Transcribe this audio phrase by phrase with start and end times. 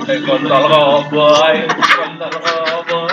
[0.00, 3.10] kontol cowboy kontol cowboy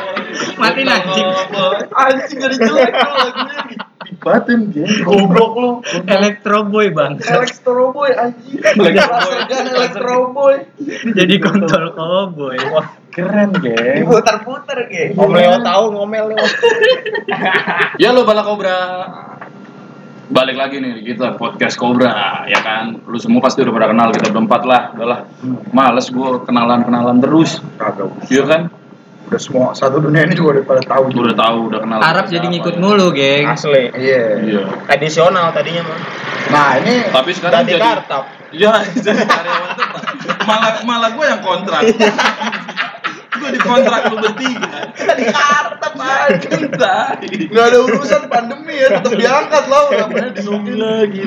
[0.59, 1.27] Mati anjing.
[1.27, 1.77] cowboy.
[1.95, 3.79] Anjing jadi jelek lagunya.
[4.03, 4.91] Dibatin geng.
[5.07, 5.71] Goblok lu.
[6.03, 7.15] Electro Boy bang.
[7.19, 8.59] Electro Boy anjing.
[8.59, 9.35] Electro Boy.
[9.47, 10.55] Electro Boy.
[11.15, 12.59] Jadi kontol cowboy.
[13.09, 14.03] Keren, geng.
[14.03, 15.15] Diputar-putar geng.
[15.15, 16.43] Om Leo tahu ngomel Leo.
[18.01, 18.75] Ya lo bala kobra
[20.29, 24.29] balik lagi nih kita podcast Cobra ya kan lu semua pasti udah pada kenal kita
[24.29, 25.19] berempat lah udahlah
[25.73, 28.13] males gue kenalan kenalan terus Kagak.
[28.29, 28.61] iya kan
[29.29, 31.13] Udah semua satu dunia ini juga udah pada tahu.
[31.13, 33.45] udah tahu udah kenal Arab jadi ngikut mulu geng.
[33.45, 33.93] Asli.
[33.93, 34.41] Iya.
[34.41, 35.97] iya Tradisional tadinya mah.
[36.49, 38.25] Nah ini tapi sekarang jadi kartap.
[38.49, 41.81] ya jadi karyawan tetap malah malah gue yang kontrak
[43.29, 45.25] gue dikontrak lu bertiga di
[45.99, 46.65] anjing.
[46.73, 47.27] Tai.
[47.53, 49.83] Nggak ada urusan pandemi ya, tetap diangkat lah.
[49.93, 51.19] Namanya disukin lagi.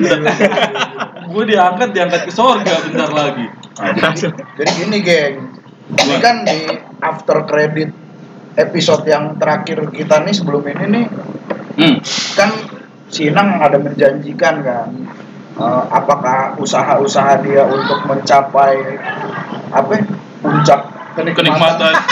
[1.33, 3.47] gue diangkat diangkat ke sorga bentar lagi
[4.59, 5.35] Jadi gini geng,
[5.97, 7.89] ini kan di after credit
[8.53, 11.05] episode yang terakhir kita nih sebelum ini nih
[11.81, 11.95] hmm.
[12.37, 12.51] kan
[13.13, 14.89] Sinang ada menjanjikan kan
[15.57, 18.97] eh, apakah usaha-usaha dia untuk mencapai
[19.73, 20.01] apa ya,
[20.41, 20.81] puncak
[21.15, 21.93] kenikmatan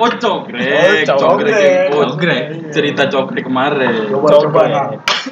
[0.00, 1.92] Oh cokrek, Oh, cokrek, cokrek.
[1.92, 2.44] yang Cokrek.
[2.72, 4.08] cerita cokrek kemarin.
[4.08, 4.40] Coba Coba.
[4.48, 4.86] coba nah.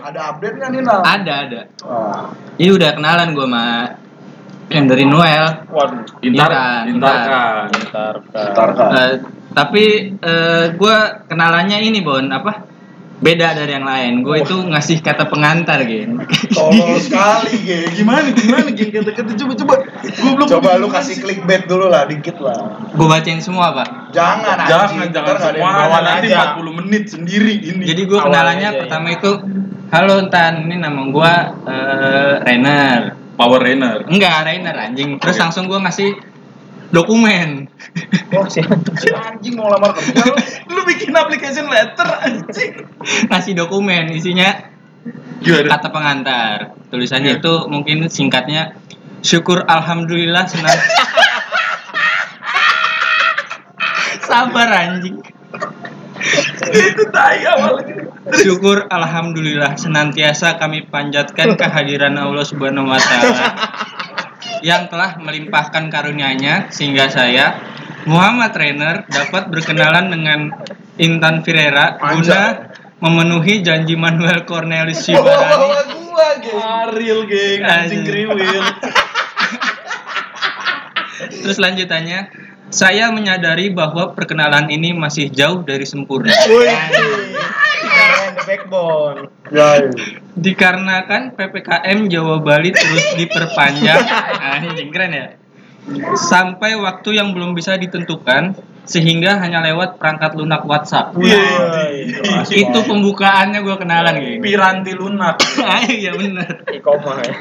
[0.04, 1.00] Ada update nggak nih Nal?
[1.00, 1.60] Ada ada.
[1.80, 2.28] Wah,
[2.60, 3.64] Ini udah kenalan gue sama
[4.68, 5.64] yang dari Noel.
[5.72, 6.04] Waduh.
[6.20, 7.64] Intar, Intan, intarkan.
[7.72, 8.88] Bentar, Bentar, Kak.
[8.92, 9.12] Eh,
[9.56, 9.84] tapi
[10.70, 12.52] gue kenalannya ini Bon apa?
[13.18, 14.22] Beda dari yang lain.
[14.22, 16.22] Gue itu ngasih kata pengantar geng.
[16.54, 17.90] Tolol sekali geng.
[17.98, 19.74] Gimana, gimana, geng kata-kata coba coba.
[20.06, 20.46] Gue belum.
[20.46, 22.78] Coba lu kasih clickbait dulu lah, dikit lah.
[22.94, 24.14] Gue bacain semua pak.
[24.14, 25.70] Jangan Jangan, anjing, jangan yang semua.
[25.74, 26.54] bawain Nanti aja.
[26.54, 27.84] 40 menit sendiri ini.
[27.90, 28.80] Jadi gue kenalannya aja, ya.
[28.86, 29.30] pertama itu,
[29.90, 31.32] halo Tan, ini nama gue
[31.66, 33.00] eh Rainer.
[33.38, 34.02] Power Rainer.
[34.10, 35.18] Enggak, Rainer anjing.
[35.22, 35.42] Terus Oke.
[35.46, 36.10] langsung gue ngasih
[36.88, 37.68] dokumen.
[38.32, 38.64] Oh, sih.
[39.00, 40.32] Si anjing mau lamar kerja lu.
[40.72, 42.84] Lu bikin application letter anjing.
[43.28, 44.68] ngasih dokumen isinya
[45.40, 45.68] Gimana?
[45.78, 46.56] kata pengantar.
[46.88, 47.40] Tulisannya Iya.
[47.40, 48.76] itu mungkin singkatnya
[49.20, 50.76] syukur alhamdulillah senang.
[54.24, 55.16] Sabar anjing.
[56.68, 58.10] Itu tai awalnya.
[58.36, 63.32] Syukur alhamdulillah senantiasa kami panjatkan kehadiran Allah Subhanahu wa taala
[64.62, 67.58] yang telah melimpahkan karunia-Nya sehingga saya
[68.08, 70.40] Muhammad Trainer dapat berkenalan dengan
[70.98, 76.58] Intan Firera guna memenuhi janji Manuel Cornelis Sibarani Bawa gua geng.
[76.58, 78.38] Ariel geng, anjing kriwil.
[81.46, 82.30] Terus lanjutannya
[82.68, 86.28] saya menyadari bahwa perkenalan ini masih jauh dari sempurna
[88.44, 89.18] backbone.
[89.48, 89.90] Ya, iya.
[90.36, 94.02] dikarenakan PPKM Jawa Bali terus diperpanjang
[94.54, 95.26] anjing keren ya
[96.14, 98.52] sampai waktu yang belum bisa ditentukan
[98.84, 102.12] sehingga hanya lewat perangkat lunak WhatsApp Iya.
[102.44, 105.40] itu pembukaannya gue kenalan gitu Piranti lunak.
[105.88, 107.34] iya bener Ikoma ya.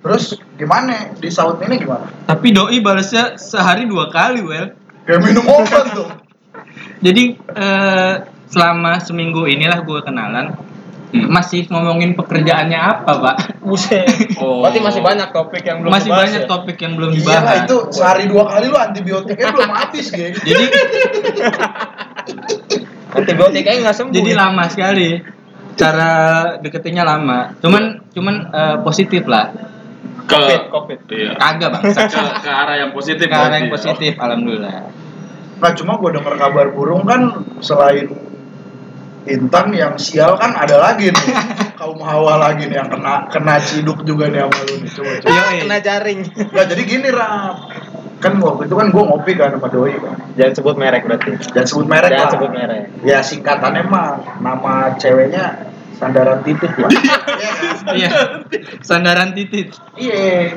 [0.00, 0.24] Terus
[0.56, 1.12] gimana?
[1.14, 2.08] Di saut ini gimana?
[2.24, 4.70] tapi doi balasnya sehari dua kali well
[5.02, 6.08] Kayak minum obat tuh.
[7.00, 8.14] Jadi eh,
[8.46, 10.54] selama seminggu inilah gue kenalan
[11.10, 11.26] Hmm.
[11.26, 14.06] masih ngomongin pekerjaannya apa pak Buset.
[14.38, 14.62] Oh.
[14.62, 16.46] Berarti masih banyak topik yang belum masih dibahas banyak ya?
[16.46, 20.38] topik yang belum Iya dibahas itu sehari dua kali lu antibiotiknya belum habis geng.
[20.38, 20.64] jadi
[23.10, 24.14] Antibiotiknya nggak sembuh.
[24.14, 24.38] jadi ya?
[24.38, 25.08] lama sekali
[25.74, 26.12] cara
[26.62, 29.50] deketinnya lama cuman cuman eh, positif lah
[30.26, 30.98] Ke Covid, Covid.
[31.10, 31.32] Iya.
[31.34, 32.02] kagak bang Ke,
[32.38, 33.26] ke arah yang positif.
[33.26, 33.82] ke arah yang berarti.
[33.82, 34.74] positif alhamdulillah
[35.60, 37.20] Nah cuma gue denger kabar burung kan
[37.60, 38.08] selain
[39.20, 41.28] Intan yang sial kan ada lagi nih
[41.80, 45.28] kaum hawa lagi nih yang kena kena ciduk juga nih sama lu nih coba coba.
[45.30, 45.44] Iya.
[45.60, 46.20] Kena jaring.
[46.50, 47.56] Nah jadi gini Rap
[48.18, 51.40] kan waktu itu kan gue ngopi kan sama doi kan Jangan sebut merek berarti.
[51.52, 52.82] jangan sebut merek Jangan lah sebut merek.
[53.00, 54.08] ya singkatannya mah
[54.40, 55.44] nama ceweknya
[56.00, 57.18] sandaran titik lah Iya
[57.92, 58.10] iya
[58.80, 60.56] sandaran titit Iya.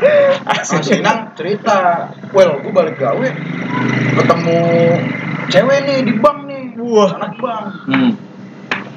[0.64, 3.28] Sama Sinang cerita, well gue balik gawe
[4.16, 4.60] ketemu
[5.52, 7.12] cewek nih di bank nih, Wah.
[7.20, 7.66] anak bank.
[7.92, 8.12] hmm.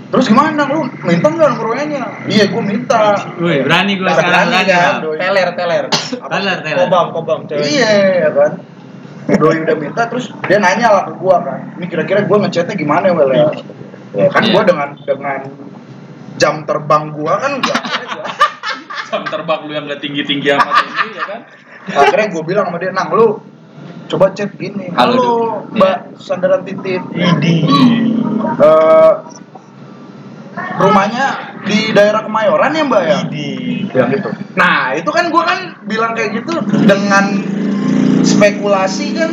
[0.06, 2.06] Terus gimana lu minta nggak nomornya?
[2.31, 3.19] Iya gue minta.
[3.43, 4.94] Wih, berani gue Berani sekarang berani kan.
[5.02, 5.84] Teler, teler.
[6.14, 6.76] Teler, teler.
[6.87, 7.66] Kobam, kobam cewek.
[7.66, 7.90] Iya
[8.22, 8.52] ya kan.
[9.26, 11.75] Doi udah minta terus dia nanya lah ke gua kan.
[11.75, 13.50] Ini kira-kira gua ngechatnya gimana well ya?
[14.14, 14.54] Ya kan Iya.
[14.54, 15.40] gua dengan dengan
[16.37, 17.81] jam terbang gua kan enggak.
[19.06, 21.41] Jam terbang lu yang gak tinggi-tinggi amat ini ya kan.
[21.87, 23.38] Akhirnya gue bilang sama dia, Nang lu
[24.11, 24.91] coba chat gini.
[24.91, 25.23] Halo, Halo,
[25.71, 27.06] Du." Mbak Sandaran Titit.
[27.15, 27.71] Idi.
[28.59, 29.12] Eh,
[30.56, 31.27] rumahnya
[31.67, 33.49] di daerah Kemayoran ya mbak ya Di
[33.91, 36.53] bilang gitu nah itu kan gue kan bilang kayak gitu
[36.85, 37.25] dengan
[38.25, 39.31] spekulasi kan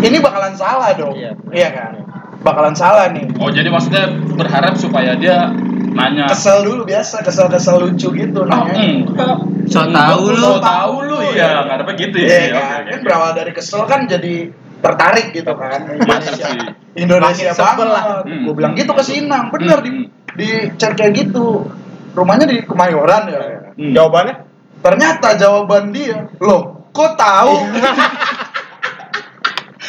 [0.00, 1.32] ini bakalan salah dong Iya.
[1.52, 1.92] iya kan
[2.40, 5.52] bakalan salah nih Oh jadi maksudnya berharap supaya dia
[5.90, 6.24] nanya.
[6.26, 9.36] kesel dulu biasa kesel kesel lucu gitu Oh, nanya enggak.
[9.66, 10.40] So tahu lu.
[10.40, 12.26] So tahu lu ya, nggak apa gitu ya.
[12.26, 13.04] Iya Oke, kan, oke, kan oke.
[13.04, 14.34] berawal dari kesel kan jadi
[14.80, 16.46] tertarik gitu kan Mantap Indonesia.
[16.94, 18.02] Indonesia Makin sebel lah.
[18.02, 18.42] banget Hmm.
[18.42, 20.04] gue bilang gitu ke Sinang bener di Hmm.
[20.32, 21.68] di chat kayak gitu
[22.10, 23.40] rumahnya di Kemayoran ya
[23.70, 23.92] Hmm.
[23.92, 24.34] jawabannya
[24.80, 27.54] ternyata jawaban dia loh kok tahu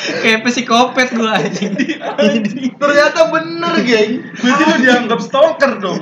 [0.01, 1.77] Kayak psikopat gua anjing.
[2.73, 6.01] ternyata bener geng Berarti lu dianggap stalker dong.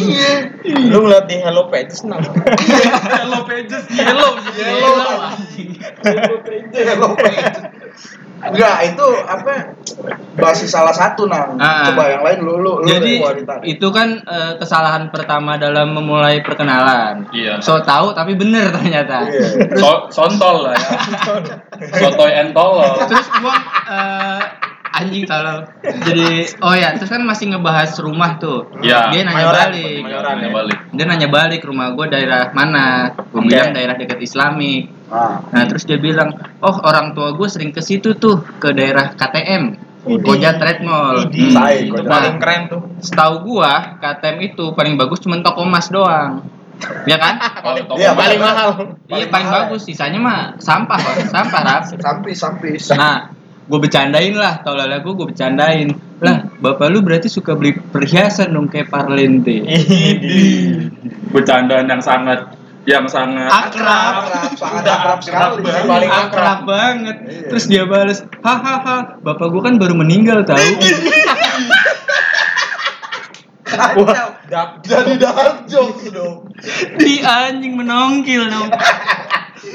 [0.00, 4.96] iya lu ngeliat di Hello Pages senang Hello pages, yellow, Yellow,
[5.28, 5.76] anjing.
[6.72, 7.83] Yellow pages.
[8.44, 9.72] Enggak, itu apa?
[10.36, 11.56] Basis salah satu nang.
[11.56, 11.88] Ah.
[11.88, 13.64] Coba yang lain lu lu lu Jadi ditarik.
[13.64, 17.30] itu kan eh, kesalahan pertama dalam memulai perkenalan.
[17.32, 17.62] Iya.
[17.64, 19.24] So tahu tapi bener ternyata.
[19.24, 19.78] Iya.
[19.78, 20.90] So, sontol lah ya.
[22.04, 22.84] Sotoy entol.
[23.08, 23.56] Terus gua
[23.88, 24.40] eh,
[24.94, 25.66] anjing tolol.
[25.82, 26.28] Jadi
[26.62, 28.70] oh ya, terus kan masih ngebahas rumah tuh.
[28.78, 29.10] Iya.
[29.10, 29.98] Dia nanya Mayoran, balik.
[30.00, 30.34] Mayoran.
[30.38, 30.78] Nanya balik.
[30.94, 33.10] Dia nanya balik rumah gua daerah mana?
[33.28, 33.50] Gua Oke.
[33.50, 34.82] bilang daerah dekat Islamik.
[35.10, 35.42] Ah.
[35.50, 39.64] Nah, terus dia bilang, "Oh, orang tua gue sering ke situ tuh, ke daerah KTM."
[40.04, 41.32] Koja Trade Mall.
[41.32, 41.48] Hmm.
[41.50, 46.44] Say, itu paling keren tuh Setahu gua KTM itu paling bagus cuma toko emas doang.
[47.08, 47.40] Ya kan?
[47.64, 48.20] Kalau toko Iya, mahal.
[48.20, 48.68] paling mahal
[49.08, 49.60] iya paling mahal.
[49.72, 51.14] bagus, sisanya mah sampah, Pak.
[51.32, 51.82] sampah, Rap.
[51.88, 52.82] Sampis, sampis.
[52.92, 53.32] Nah,
[53.64, 55.88] gue bercandain lah, tolol gue gue bercandain.
[56.20, 59.60] Lah, bapak lu berarti suka beli perhiasan dong kayak Parlente.
[61.34, 64.28] Bercandaan yang sangat yang sangat Akrab.
[64.28, 65.62] Akrab, sangat akrab akrab sekali.
[65.64, 65.88] banget.
[65.88, 67.16] Paling akrab banget.
[67.24, 67.48] Iya.
[67.48, 70.60] Terus dia bales, hahaha, bapak gua kan baru meninggal tahu.
[74.44, 76.52] Dak- Jadi dark jokes dong.
[77.00, 78.70] Di anjing menongkil dong.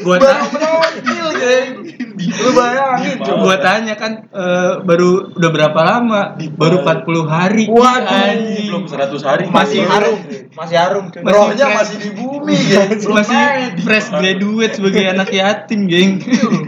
[0.06, 1.74] Gua Baru menonjil, geng.
[2.20, 3.40] Lu bayangin Di coba.
[3.40, 6.22] gua tanya kan eh, baru udah berapa lama?
[6.60, 7.64] Baru 40 hari.
[7.72, 8.36] Waduh,
[8.68, 10.20] belum 100 hari masih harum
[10.52, 13.00] masih harum Rohnya masih di bumi, geng.
[13.00, 13.40] Belum masih
[13.80, 16.20] fresh graduate sebagai anak yatim, geng.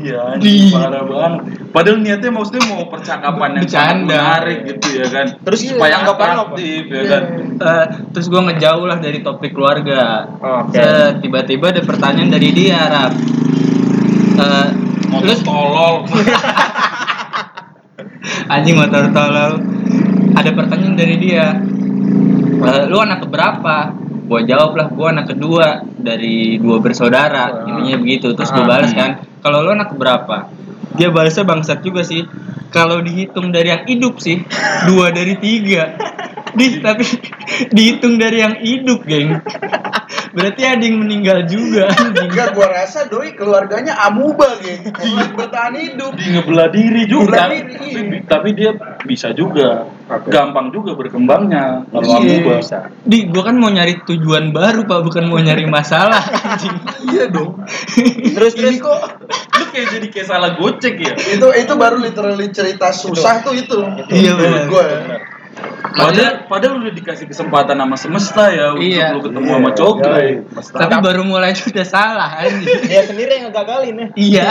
[0.02, 0.40] Iya,
[0.72, 1.42] parah banget.
[1.76, 4.16] Padahal niatnya maksudnya mau percakapan yang Bercanda.
[4.18, 5.26] menarik gitu ya kan.
[5.44, 7.24] Terus supaya atraktif ya kan.
[7.60, 10.26] Eh, terus gua ngejauh lah dari topik keluarga.
[11.20, 13.14] Tiba-tiba ada pertanyaan dari dia, Rap.
[14.42, 14.68] Eh,
[15.12, 15.96] Motor tolol.
[18.54, 19.54] anjing motor tolol.
[20.32, 21.60] Ada pertanyaan dari dia.
[22.62, 23.92] Eh, lu anak keberapa?
[24.32, 27.68] Gua jawab lah, gua anak kedua dari dua bersaudara.
[27.68, 28.32] Intinya begitu.
[28.32, 28.70] Terus gua Ah.
[28.80, 30.48] balas kan, kalau lu anak keberapa?
[30.96, 32.24] Dia balasnya bangsat juga sih.
[32.72, 34.40] Kalau dihitung dari yang hidup sih,
[34.88, 35.92] dua dari tiga.
[36.56, 37.04] Di, tapi
[37.76, 39.44] dihitung dari yang hidup, geng.
[40.32, 41.92] Berarti ada yang meninggal juga.
[41.92, 44.48] Enggak, gua rasa doi keluarganya amuba.
[44.56, 46.16] Masih bertahan hidup.
[46.16, 47.36] Di ngebelah diri juga.
[47.36, 48.20] Ngebelah diri, tapi, iya.
[48.24, 48.72] tapi dia
[49.04, 49.92] bisa juga.
[50.28, 52.18] Gampang juga berkembangnya kalau Iya.
[52.20, 52.56] amuba.
[53.04, 56.24] Di, gua kan mau nyari tujuan baru, Pak, bukan mau nyari masalah.
[56.24, 56.76] Anjing.
[57.12, 57.60] Iya dong.
[58.32, 59.00] terus Ini terus kok
[59.52, 61.14] Lu kayak jadi kayak salah gocek ya.
[61.16, 63.78] itu itu baru literally cerita susah tuh itu.
[64.10, 64.66] Iya, Menurut benar.
[64.72, 64.84] gua.
[64.88, 65.00] ya.
[65.92, 69.06] Padahal, padahal udah dikasih kesempatan sama semesta ya untuk Iya.
[69.12, 70.28] lu ketemu sama cokre.
[70.56, 72.80] Tapi baru mulai itu udah salah, anjing.
[72.90, 74.50] dia sendiri yang ngegagalin ya Iya.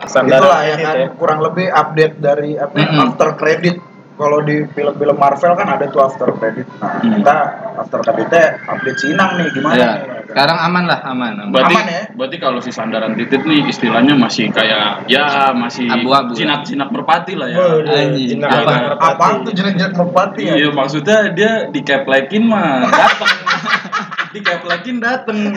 [0.00, 1.08] Itulah ya edit kan ya.
[1.14, 3.04] kurang lebih update dari apa Mm-mm.
[3.06, 3.76] after credit.
[4.20, 6.68] Kalau di film-film Marvel kan ada tuh after credit.
[6.76, 7.16] Nah, Hmm.
[7.16, 7.36] kita
[7.74, 9.90] after creditnya update Sinang nih gimana Iya.
[9.96, 10.28] nih?
[10.28, 11.32] Sekarang aman lah, aman.
[11.34, 11.46] aman.
[11.50, 12.02] Berarti, Aman ya?
[12.12, 16.36] berarti kalau si sandaran titit nih istilahnya masih kayak ya masih Abu-abu.
[16.36, 17.56] jinak-jinak merpati lah ya.
[17.80, 18.38] Anjing.
[18.38, 18.94] jinak Apa?
[19.16, 20.54] Apaan tuh jenis-jenis merpati ya?
[20.54, 22.84] Iya maksudnya dia di caplekin mah
[24.30, 25.50] di caplekin dateng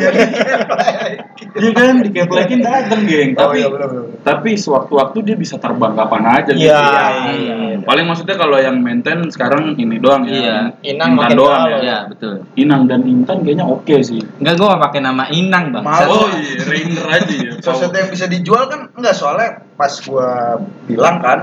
[1.54, 4.06] Iya kan di caplekin dateng geng Oh tapi iya benar-benar.
[4.26, 7.06] tapi sewaktu-waktu dia bisa terbang kapan aja gitu Iya, ya.
[7.30, 7.78] iya, iya.
[7.82, 10.58] paling maksudnya kalau yang maintain sekarang ini doang ya Iya.
[10.90, 12.34] Inang Intan makin doang ya Iya, betul.
[12.56, 15.84] Inang dan Intan kayaknya oke sih Enggak, gua gak pakai nama Inang, Bang.
[15.84, 16.10] Malu.
[16.12, 21.20] oh iya Rainer aja ya Sesuatu yang bisa dijual kan enggak soalnya pas gua bilang
[21.20, 21.40] kan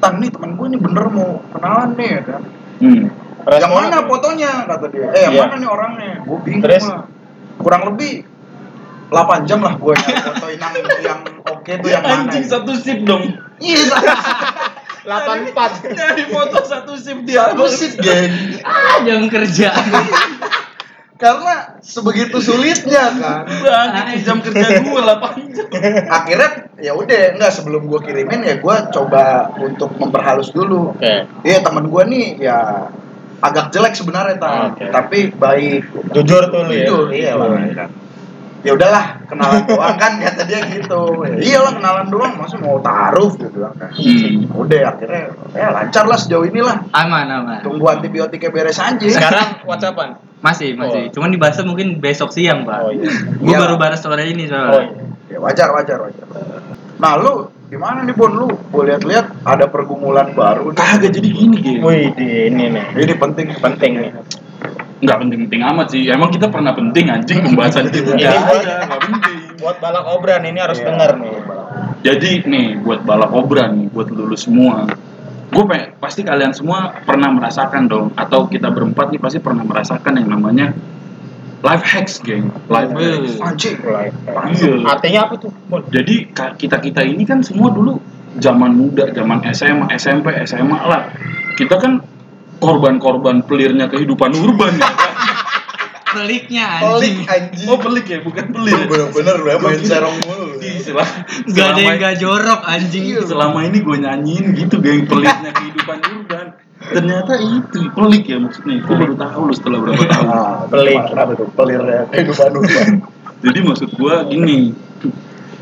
[0.00, 2.42] Tan nih temen gue nih bener mau kenalan nih ya kan
[2.80, 3.04] hmm.
[3.46, 4.52] Yang mana fotonya?
[4.66, 5.06] Kata dia.
[5.10, 5.40] Eh yang Iya.
[5.46, 6.12] mana nih orangnya?
[6.22, 6.84] Gue bingung Terus?
[6.84, 7.04] lah.
[7.56, 8.24] Kurang lebih
[9.10, 12.50] 8 jam lah gue nyari foto Inang yang oke tuh yang mana anjing ya.
[12.54, 13.24] satu sip dong.
[13.58, 13.82] Iya.
[13.90, 14.06] Satu
[15.00, 15.70] delapan empat.
[15.82, 18.30] nyari foto satu sip dia satu sip geng.
[18.62, 19.68] Ah, jangan kerja.
[21.20, 23.44] Karena sebegitu sulitnya kan.
[23.44, 25.66] Bang, jam kerja gue 8 jam.
[26.08, 30.96] Akhirnya ya udah enggak sebelum gue kirimin ya gue coba untuk memperhalus dulu.
[30.96, 31.28] Oke.
[31.44, 32.88] Iya teman gue nih ya
[33.40, 34.84] agak jelek sebenarnya tak Oke.
[34.88, 35.82] tapi baik
[36.12, 36.84] Jujur tuh lu ya.
[36.84, 37.48] jujur iya lah
[38.60, 43.32] ya udahlah kenalan doang kan kata dia gitu ya, iyalah kenalan doang masa mau taruh
[43.32, 44.44] gitu bilang kan Hmm.
[44.52, 47.64] udah akhirnya ya lancar lah sejauh ini lah Aman, aman.
[47.64, 50.20] tunggu antibiotiknya beres aja Sekarang WhatsAppan.
[50.40, 51.08] Masih, masih.
[51.10, 52.78] Cuman dibahasnya mungkin besok siang, Pak.
[52.80, 53.12] Oh iya.
[53.34, 53.60] Gue Iya.
[53.60, 54.88] baru balas sore ini Oh soalnya.
[54.88, 55.04] iya.
[55.30, 56.26] ya wajar wajar wajar
[56.96, 60.74] nah lu gimana nih Bon lu gue lihat-lihat ada pergumulan baru.
[60.74, 61.86] Kagak jadi gini gitu.
[61.86, 62.84] Wih, ini nih.
[62.98, 64.10] ini penting Penting nih.
[65.00, 66.02] Nggak penting-penting amat sih.
[66.12, 68.04] Emang kita pernah penting anjing pembahasan itu.
[68.04, 69.36] Ini Nggak buat- ada, nggak penting.
[69.62, 70.86] Buat balak obran ini harus Iya.
[70.92, 71.34] denger nih.
[72.04, 74.84] Jadi nih buat balak obran nih, buat lulu semua.
[75.50, 80.20] Gue pengen, pasti kalian semua pernah merasakan dong, atau kita berempat nih pasti pernah merasakan
[80.20, 80.70] yang namanya
[81.60, 82.48] life hacks, geng.
[82.66, 83.36] Life hacks.
[83.38, 84.08] anjing Mulai.
[84.50, 84.72] Iya.
[84.86, 85.50] Artinya apa tuh?
[85.66, 85.82] Bon?
[85.86, 88.00] Jadi kita kita ini kan semua dulu
[88.36, 91.12] zaman muda, zaman SMA, SMP, SMA lah.
[91.54, 92.00] Kita kan
[92.58, 94.88] korban-korban pelirnya kehidupan urban ya.
[94.88, 95.12] kan?
[96.10, 97.28] Peliknya pelik anjing.
[97.54, 98.82] anjing Oh pelik ya, bukan pelir.
[98.82, 101.06] bener-bener lu ya main serong mulu sel-
[101.54, 103.14] Gak ada yang gak jorok anjing.
[103.22, 106.19] selama ini gue nyanyiin gitu geng pelitnya kehidupan urban
[106.82, 110.96] ternyata itu pelik ya maksudnya gue baru tahu lu setelah berapa tahun Ah, Pelik.
[111.06, 111.46] Kenapa tuh?
[111.52, 112.88] Pelirnya kehidupan urban.
[113.44, 114.58] jadi maksud gue gini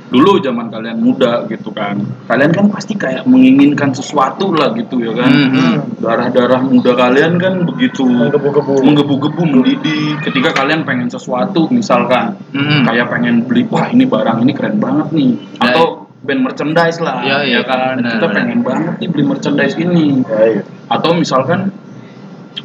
[0.09, 5.13] dulu zaman kalian muda gitu kan kalian kan pasti kayak menginginkan sesuatu lah gitu ya
[5.13, 6.01] kan Mhm.
[6.01, 8.89] darah-darah muda kalian kan begitu Menggebu-gebu.
[8.89, 12.89] menggebu-gebu mendidih ketika kalian pengen sesuatu misalkan Mhm.
[12.89, 17.21] kayak pengen beli wah ini barang ini keren banget nih Ya, atau band merchandise lah
[17.21, 17.61] Ya, ya, iya.
[17.63, 18.37] kan Benar, kita benar.
[18.41, 20.63] pengen banget nih beli merchandise ini Ya, iya.
[20.89, 21.69] Atau misalkan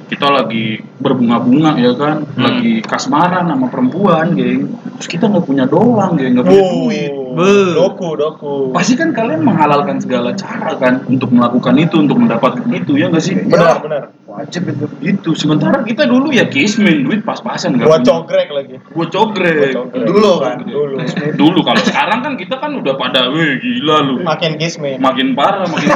[0.03, 0.65] kita lagi
[0.97, 2.41] berbunga-bunga ya kan Hmm.
[2.41, 7.73] lagi kasmaran sama perempuan geng terus kita nggak punya doang geng nggak punya duit Be.
[7.73, 8.69] Doku, doku.
[8.69, 13.19] pasti kan kalian menghalalkan segala cara kan untuk melakukan itu untuk mendapatkan itu ya nggak
[13.19, 14.03] sih Benar, benar.
[14.23, 14.85] Wajib itu.
[14.99, 18.09] itu sementara kita dulu ya kismin duit pas-pasan nggak Buat punya.
[18.11, 18.75] cogrek lagi.
[18.87, 19.53] Gua cogrek.
[19.53, 20.05] Gua cogrek.
[20.05, 20.55] Dulu kan.
[20.59, 20.95] Dulu.
[21.35, 24.15] Dulu kalau sekarang kan kita kan udah pada, weh gila lu.
[24.21, 24.97] Makin kismin.
[24.97, 25.89] Makin parah, makin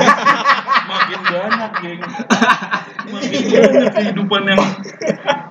[0.87, 2.01] makin banyak, geng.
[3.17, 4.59] Makin banyak kehidupan yang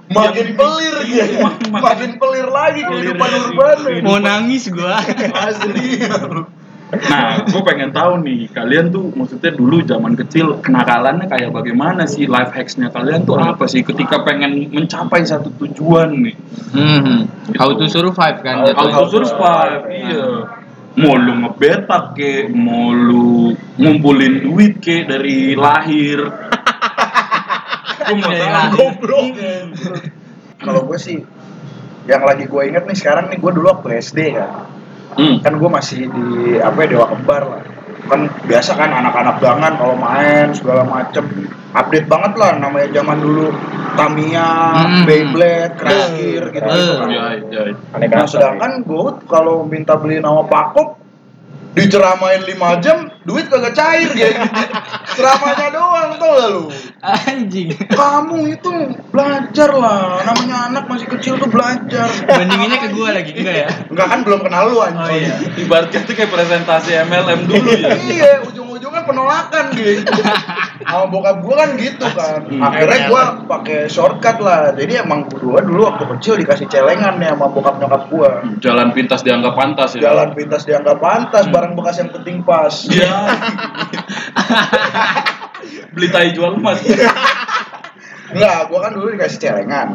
[0.06, 1.24] Makin pelir dia.
[1.42, 3.52] Makin- Makin pelir lagi Pelir kehidupan lagi.
[3.52, 3.78] urban.
[4.00, 4.96] Mau nangis gua.
[5.36, 5.98] Asli.
[6.86, 12.30] Nah, gue pengen tahu nih, kalian tuh maksudnya dulu zaman kecil kenakalannya kayak bagaimana sih
[12.30, 16.36] life hacksnya kalian tuh apa sih ketika pengen mencapai satu tujuan nih?
[16.70, 17.18] Mhm.
[17.58, 18.94] How to survive kan How jatuhnya.
[18.94, 20.26] Auto survive, iya.
[20.96, 26.22] Mau lu ngebetak ke, mau lu ngumpulin duit ke dari lahir.
[28.06, 28.48] Gue mau Dari tahu.
[28.48, 28.72] lahir.
[28.72, 29.26] Goblok.
[30.56, 31.18] Kalau gue sih
[32.06, 34.50] yang lagi gue inget nih sekarang nih gue dulu waktu SD kan.
[35.14, 35.36] Hmm.
[35.40, 37.62] Kan gue masih di apa ya Dewa Kembar lah.
[38.06, 41.26] Kan biasa kan anak-anak gangan kalau main segala macem
[41.72, 43.50] update banget lah namanya zaman dulu
[43.96, 45.02] Tamiya, Hmm.
[45.02, 47.08] Beyblade, Crash Gear gitu, gitu kan.
[47.08, 47.60] Ya, ya.
[47.90, 48.28] Aneh Nah kata.
[48.28, 50.95] sedangkan gue kalau minta beli nama Pakop
[51.76, 54.32] diceramain 5 jam duit kagak cair ya
[55.12, 56.64] ceramahnya doang tau gak lu
[57.06, 57.68] Anjing.
[57.92, 58.72] kamu itu
[59.12, 63.68] belajar lah namanya anak masih kecil tuh belajar Bandinginnya ke gua lagi enggak ya?
[63.92, 65.36] enggak kan belum kenal lu anjing Oh iya.
[65.54, 67.92] Ibaratnya tuh kayak presentasi MLM dulu ya.
[68.08, 68.32] iya
[68.96, 70.12] ujung-ujungnya penolakan gitu
[70.86, 72.62] sama bokap gue kan gitu kan Hmm.
[72.62, 77.46] akhirnya gue pakai shortcut lah jadi emang gue dulu waktu kecil dikasih celengan nih sama
[77.48, 80.08] bokap nyokap gue Jalan pintas dianggap pantas ya.
[80.08, 83.12] jalan pintas dianggap pantas barang bekas yang penting pas Iya.
[85.92, 86.78] Beli tai jual emas.
[88.36, 89.88] Enggak, gua kan dulu dikasih celengan.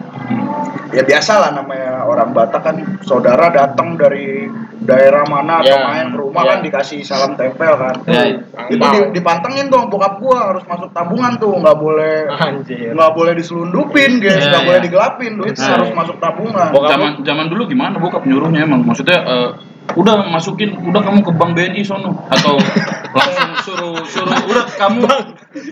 [0.91, 6.09] Ya biasa lah namanya orang Batak kan saudara datang dari daerah mana atau Ya, main
[6.09, 6.49] ke rumah ya.
[6.49, 8.01] kan dikasih salam tempel kan.
[8.03, 12.91] Ya, Itu di- dipantengin dong bokap gua harus masuk tabungan tuh, nggak boleh Anjir.
[12.91, 14.67] nggak boleh diselundupin guys, Ya, nggak ya.
[14.67, 16.69] boleh digelapin, duit Nah, harus masuk tabungan.
[16.71, 18.81] Bokap Zaman zaman dulu gimana bokap nyuruhnya emang?
[18.81, 19.49] Maksudnya eh,
[19.93, 22.57] udah masukin, udah kamu ke bank BNI sono atau
[23.11, 25.03] langsung suruh suruh udah kamu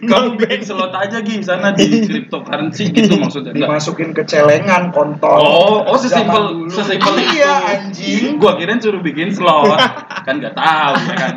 [0.03, 3.51] kamu bikin slot aja Gi sana di cryptocurrency gitu maksudnya.
[3.51, 3.67] Enggak.
[3.72, 5.39] Dimasukin ke celengan kontol.
[5.39, 7.39] Oh, oh sesimpel sesimpel itu.
[7.39, 8.38] Iya anjing.
[8.38, 9.79] Gua kirain suruh bikin slot.
[10.27, 11.34] kan nggak tahu ya kan.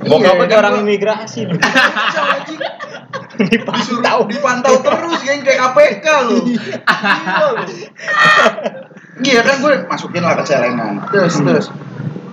[0.00, 1.40] Bokapnya Iya, kayak orang gua- imigrasi.
[1.50, 2.58] Kacau, anjing.
[3.40, 4.18] Disuruh Dipantau.
[4.26, 6.36] dipantau terus geng kayak KPK lu.
[6.44, 7.50] Lu.
[9.20, 11.04] Iya kan gue masukin lah ke celengan.
[11.08, 11.46] Terus Hmm.
[11.46, 11.66] terus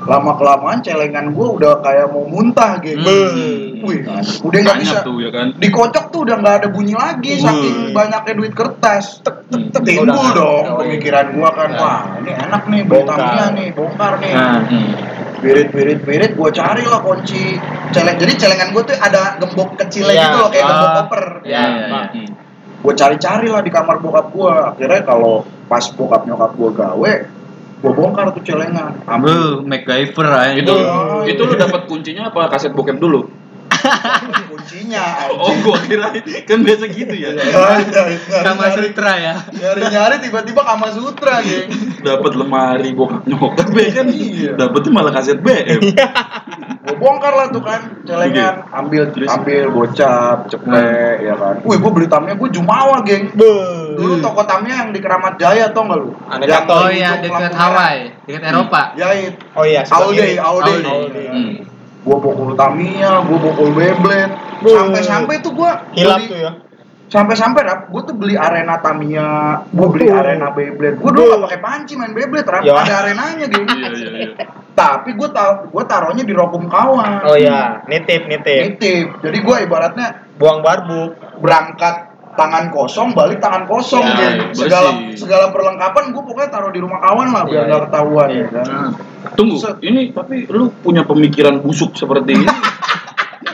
[0.07, 3.03] lama kelamaan celengan gue udah kayak mau muntah gitu.
[3.03, 3.83] Hmm.
[3.83, 4.01] Wih,
[4.41, 5.03] udah nggak bisa.
[5.03, 5.53] tuh ya kan.
[5.53, 7.43] Dikocok tuh udah nggak ada bunyi lagi Wih.
[7.43, 9.19] saking banyaknya duit kertas.
[9.19, 11.77] Tek, tek, tek, Udah Timbul nggak- dong oh, pemikiran gua kan, Nah.
[11.77, 13.17] wah ini enak nih beli Bongkar.
[13.19, 14.31] Tamiya nih, bongkar nih.
[14.31, 14.89] Nah, Hmm.
[15.37, 17.61] Birit, birit, birit, gue cari lah kunci
[17.91, 18.17] celeng.
[18.17, 20.23] Jadi celengan gue tuh ada gembok kecilnya Iya.
[20.23, 20.69] gitu loh, kayak Ah.
[20.71, 21.23] gembok koper.
[21.45, 22.05] Iya, Iya, Pak.
[22.09, 22.29] Hmm.
[22.77, 25.33] gue cari-cari lah di kamar bokap gue akhirnya kalau
[25.67, 27.11] pas bokap nyokap gue gawe
[27.77, 30.57] gue bongkar tuh celengan ambil MacGyver aja.
[30.57, 33.29] Itu Oh, itu lu dapat kuncinya apa kaset bokep dulu?
[34.49, 36.09] kuncinya Oh, gua kira
[36.49, 37.37] kan biasa gitu ya.
[38.41, 39.35] Kama Sutra ya.
[39.53, 41.69] nyari-nyari tiba-tiba Kama Sutra geng
[42.01, 44.07] Dapat lemari bokap nyokap ya kan.
[44.09, 44.51] Iya.
[44.57, 45.81] Dapatnya malah kaset BM.
[46.87, 49.27] Gue bongkar lah tuh kan celengan ambil Terus?
[49.27, 53.27] ambil gocap ceplek ya kan wih gue beli tamnya gue jumawa geng
[53.99, 56.15] dulu toko tamnya yang di Keramat Jaya tau nggak lu
[56.47, 56.63] Yang.
[56.71, 58.81] Oh di iya, dekat Hawaii, dekat Eropa.
[58.81, 58.95] merah.
[58.95, 59.81] Jahit Oh iya,
[60.63, 60.81] day.
[61.27, 61.53] Hmm.
[62.07, 64.31] gue pukul Tamiya gue pukul Beyblade
[64.63, 64.75] Buh.
[64.79, 66.51] sampai-sampai tuh gue Hilap tuh ya.
[67.07, 69.27] Sampai-sampai rap gue tuh beli arena Tamiya
[69.65, 72.75] gue beli arena Beyblade gue dulu gak pakai panci main Beyblade rap Ya.
[72.75, 74.29] ada arenanya geng Iya iya iya.
[74.73, 78.61] tapi gue tau gue taruhnya di rokum kawan Oh iya, nitip nitip.
[78.73, 81.15] nitip jadi gue ibaratnya Buang barbuk.
[81.39, 81.95] berangkat
[82.33, 84.27] tangan kosong balik tangan kosong Ya, gitu.
[84.45, 84.57] bersih.
[84.61, 87.85] segala segala perlengkapan gue pokoknya taruh di rumah kawan lah biar Iya, nggak iya.
[87.87, 88.37] ketahuan Iya.
[88.37, 88.89] ya kan Nah,
[89.33, 89.79] tunggu, Set.
[89.81, 92.47] ini tapi lu punya pemikiran busuk seperti ini.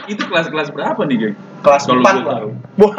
[0.06, 1.36] itu kelas-kelas berapa nih, geng?
[1.60, 2.40] kelas Kalau 4 gua lah.
[2.76, 2.94] Wah,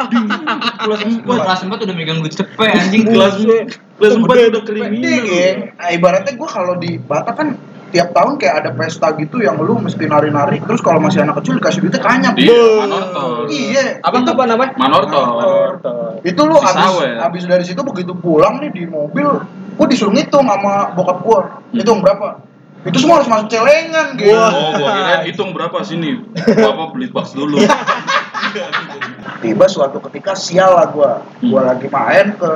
[0.76, 1.46] Kelas Gua 4.
[1.46, 5.22] kelas 4 udah megang duit cepet anjing Kelas kelas Itu 4 gede, udah kriminal.
[5.22, 5.56] geng.
[5.72, 7.48] Nah, ibaratnya gue kalau di Batak kan
[7.86, 11.54] tiap tahun kayak ada pesta gitu yang lu mesti nari-nari terus kalau masih anak kecil
[11.54, 13.46] dikasih duitnya kanyak Iya, manortor.
[13.46, 14.72] iya apa tuh apa namanya?
[14.74, 15.70] Manortor.
[16.20, 20.92] itu lu abis, abis dari situ begitu pulang nih di mobil gue disuruh ngitung sama
[20.92, 21.40] bokap gue
[21.78, 22.42] hitung berapa
[22.86, 24.48] itu semua harus masuk celengan gitu Wah.
[24.48, 26.22] Oh, gua kira hitung berapa sini.
[26.38, 27.58] Bapak beli box dulu.
[29.36, 31.10] tiba suatu ketika sial lah gue
[31.44, 31.66] gue Hmm.
[31.66, 32.52] lagi main ke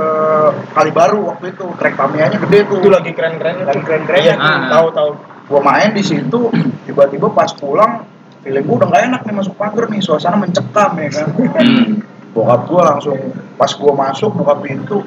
[0.72, 3.64] Kalibaru waktu itu trek Tamiya-nya gede tuh Itu lagi keren-keren.
[3.64, 4.20] Lagi keren-keren.
[4.22, 4.70] Iya, Ah.
[4.70, 5.10] tahu tahu.
[5.50, 6.46] gue main di situ
[6.86, 8.06] tiba-tiba pas pulang
[8.40, 11.26] feeling gue udah gak enak nih masuk pagar nih suasana mencekam ya kan
[11.58, 12.00] Hmm.
[12.30, 13.18] bokap gue langsung
[13.58, 15.02] pas gue masuk buka pintu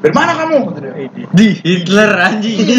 [0.00, 0.92] dari mana kamu kata dia
[1.36, 2.56] Di Hitler anjing.
[2.64, 2.76] Di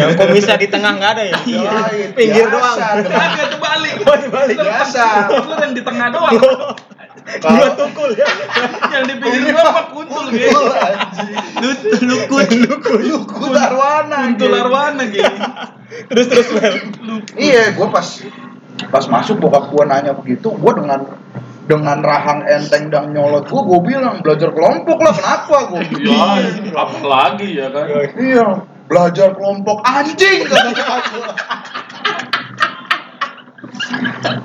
[0.00, 1.36] yang kumisnya di tengah nggak ada ya?
[1.44, 1.72] Iya,
[2.16, 3.12] Pinggir biasa, doang.
[3.12, 3.94] Agak terbalik.
[4.08, 4.56] Oh, dibalik.
[4.56, 6.32] biasa Lu yang di tengah doang.
[6.32, 6.72] Dua
[7.44, 8.24] kalau tukul ya.
[8.88, 11.36] yang di pinggir doang mah kuntul, anjing.
[11.60, 11.70] Lu
[12.08, 13.00] lukut lukut.
[13.28, 15.36] Kuntul arwana Kuntul arwana, geng.
[16.08, 16.48] Terus terus
[17.36, 18.06] iya gue pas
[18.88, 21.04] pas masuk bokap gue nanya begitu gue dengan
[21.68, 26.98] dengan rahang enteng dan nyolot gue gue bilang belajar kelompok lah kenapa gue Ya, apa
[27.04, 27.84] lagi ya kan?
[28.16, 28.46] Iya,
[28.88, 30.64] belajar kelompok anjing gua.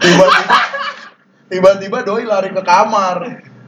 [0.03, 0.57] Tiba-tiba
[1.47, 3.17] tiba-tiba doi lari ke kamar.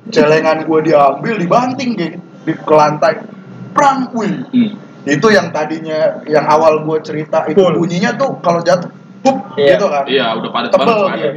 [0.05, 2.15] Celengan gua diambil, dibanting geng
[2.45, 3.25] di ke lantai.
[3.73, 4.45] Prang, wih.
[4.53, 4.69] Hmm.
[5.05, 7.77] Itu yang tadinya yang awal gua cerita itu Full.
[7.81, 8.89] bunyinya tuh kalau jatuh
[9.25, 9.77] pup Iya.
[9.77, 10.03] gitu kan.
[10.05, 11.33] Iya, udah padat Tebel banget.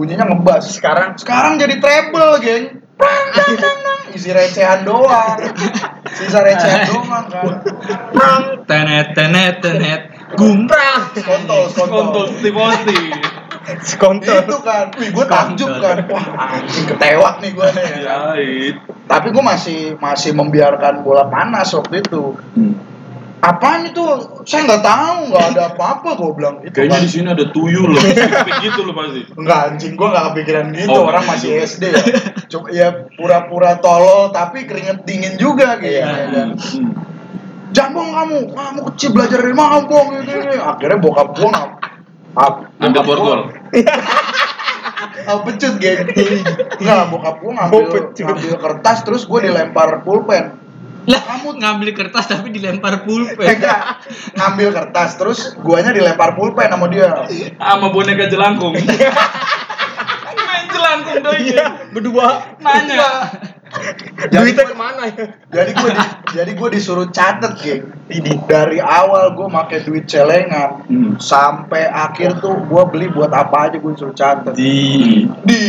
[0.00, 0.80] Bunyinya ngebas.
[0.80, 2.80] Sekarang Sekarang jadi treble, geng.
[2.96, 4.00] Prang, dang, dang, dang.
[4.16, 5.36] Isi recehan doang.
[6.16, 7.44] Sisa recehan doang kan.
[8.08, 10.08] prang Tenet tenet tenet.
[10.40, 11.12] Gumprang.
[11.20, 12.24] Kontol, Kontol kontol.
[13.84, 14.40] Skontol.
[14.40, 16.24] itu kan, wih gue takjub kan, wah
[16.58, 17.86] anjing ketewak nih gue nih.
[18.02, 18.76] Ya, it.
[19.04, 22.40] Tapi gue masih masih membiarkan bola panas waktu itu.
[22.56, 22.89] Hmm.
[23.40, 24.04] Apaan itu?
[24.44, 26.54] Saya nggak tahu, nggak ada apa-apa gue bilang.
[26.60, 27.04] Itu Kayaknya kan.
[27.04, 28.02] di sini ada tuyul loh.
[28.04, 29.20] Kayak gitu loh pasti.
[29.32, 30.92] Enggak anjing, gue nggak kepikiran gitu.
[30.92, 31.32] Oh, Orang gitu.
[31.32, 32.02] masih SD ya.
[32.52, 35.88] Coba ya pura-pura tolol, tapi keringet dingin juga gitu.
[35.88, 36.04] Iya.
[36.04, 36.48] ya kan.
[36.56, 36.92] Hmm.
[37.70, 40.58] Jambong kamu, kamu kecil belajar dari mana bong gitu, gitu.
[40.60, 41.68] Akhirnya bokap gue nggak
[42.80, 43.40] Ambil borgol.
[45.30, 46.08] Oh, pecut geng.
[46.80, 50.59] Enggak, bokap gua ngambil Oh, ngambil kertas terus gua dilempar pulpen.
[51.10, 53.42] Lah, Kamu- ngambil kertas tapi dilempar pulpen.
[53.42, 53.98] Enggak,
[54.38, 57.26] ngambil kertas terus guanya dilempar pulpen sama dia.
[57.58, 58.78] Sama boneka jelangkung.
[60.40, 61.38] Main jelangkung doi.
[61.50, 62.28] Iya, berdua.
[62.62, 63.26] Nanya.
[64.30, 65.30] Duitnya ke mana ya?
[65.50, 67.82] Jadi gua di- jadi gua disuruh catet, geng.
[68.42, 71.14] Dari awal gua pakai duit celengan Hmm.
[71.16, 74.52] sampai akhir tuh gua beli buat apa aja gua disuruh catet.
[74.52, 75.60] Di Di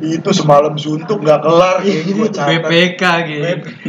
[0.00, 2.08] itu semalam suntuk nggak kelar, geng.
[2.16, 2.64] Gua catet.
[2.64, 3.44] BPK gitu.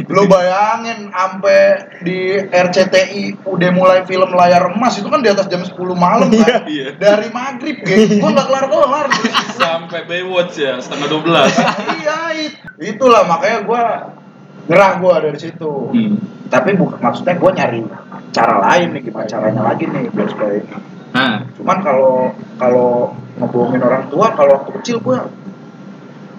[0.06, 1.60] Lu bayangin sampai
[2.00, 6.68] di RCTI udah mulai film layar emas itu kan di atas jam 10 malam kan.
[6.68, 6.92] Iya.
[6.94, 9.06] Dari maghrib geng, gua nggak kelar kelar.
[9.52, 11.48] Sampai Baywatch ya, setengah 12.
[11.96, 13.82] iya, it- itulah makanya gua
[14.62, 15.72] gerah gua dari situ.
[15.90, 16.16] Hmm.
[16.52, 17.80] Tapi bukan maksudnya gua nyari
[18.28, 20.76] cara lain nih gimana caranya lagi nih biar supaya ini.
[21.12, 25.32] Nah, Cuman kalau kalau ngebohongin orang tua kalau waktu kecil gua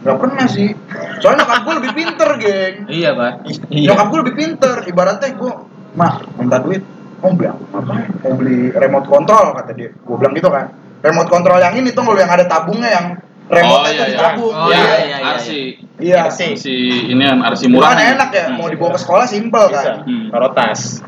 [0.05, 0.69] nggak pernah sih.
[1.17, 2.75] Soalnya nyokap gua lebih pinter, geng.
[2.91, 3.33] iya, Pak.
[3.71, 3.87] Iya.
[3.95, 5.53] Nyokap gue lebih pinter, ibaratnya gue,
[5.95, 6.83] mak minta duit,
[7.23, 7.79] mau beli apa?
[8.27, 9.89] Mau beli remote control kata dia.
[9.95, 10.75] Gue bilang gitu kan.
[10.99, 13.05] Remote control yang ini tuh kalau yang ada tabungnya yang
[13.45, 14.05] remote Oh, itu iya, iya.
[14.09, 15.17] dicabut Oh, ya, iya, iya, iya.
[15.29, 15.61] Arsi.
[15.97, 16.45] iya Arsi.
[16.53, 16.75] Arsi
[17.09, 17.91] ini kan Arsi Itu murah.
[17.91, 20.27] kan enak ya mau dibawa ke sekolah simpel kan Hmm.
[20.29, 21.03] Taruh tas.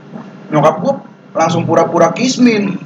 [0.46, 0.94] nyokap gue
[1.34, 2.78] langsung pura-pura kismin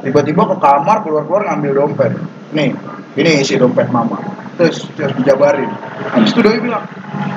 [0.00, 2.12] tiba-tiba ke kamar keluar-keluar ngambil dompet
[2.50, 2.70] nih
[3.14, 4.22] ini isi dompet mama
[4.54, 5.66] terus terus dijabarin
[6.06, 6.86] habis itu doi bilang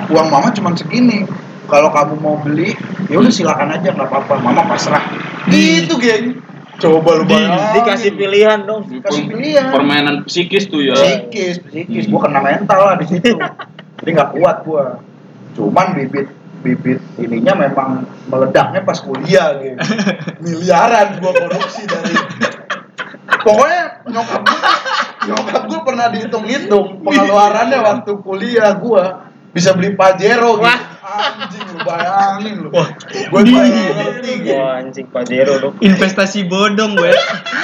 [0.06, 1.26] uang mama cuma segini
[1.66, 2.72] kalau kamu mau beli
[3.06, 5.02] ya udah silakan aja nggak apa-apa mama pasrah
[5.48, 6.38] gitu geng
[6.80, 7.60] coba lu bayangin.
[7.76, 8.88] Dikasih pilihan dong.
[8.88, 9.68] Kasih pilihan.
[9.72, 10.96] Permainan psikis tuh ya.
[10.96, 12.04] psikis psikis.
[12.08, 13.36] Gue kena mental lah di situ.
[14.02, 14.84] Jadi nggak kuat gue
[15.52, 16.32] cuman bibit
[16.64, 19.76] bibit ininya memang meledaknya pas kuliah gitu.
[20.40, 22.14] Miliaran gue korupsi dari
[23.42, 24.60] pokoknya nyokap gue
[25.28, 29.02] nyokap gue pernah dihitung-hitung pengeluarannya waktu kuliah gue
[29.52, 30.78] bisa beli pajero gitu.
[31.02, 32.84] Anjing bayangin lu gue
[33.40, 35.74] tuh nggak ngerti gitu Wah anjing Pajero dong.
[35.78, 37.12] investasi bodong gue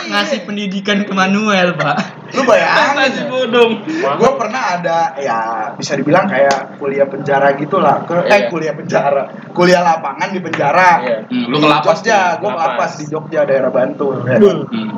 [0.09, 1.97] ngasih pendidikan ke Manuel pak
[2.31, 3.27] lu bayangin Investasi ya.
[3.27, 3.73] bodong.
[3.89, 5.39] gue pernah ada ya
[5.73, 8.49] bisa dibilang kayak kuliah penjara gitulah ke eh Iya.
[8.49, 11.17] kuliah penjara kuliah lapangan di penjara Iya.
[11.25, 12.65] Hmm, lu ke lapas Jogja gue Lapas.
[12.69, 14.37] lapas di Jogja daerah Bantul ya.
[14.37, 14.89] Hmm.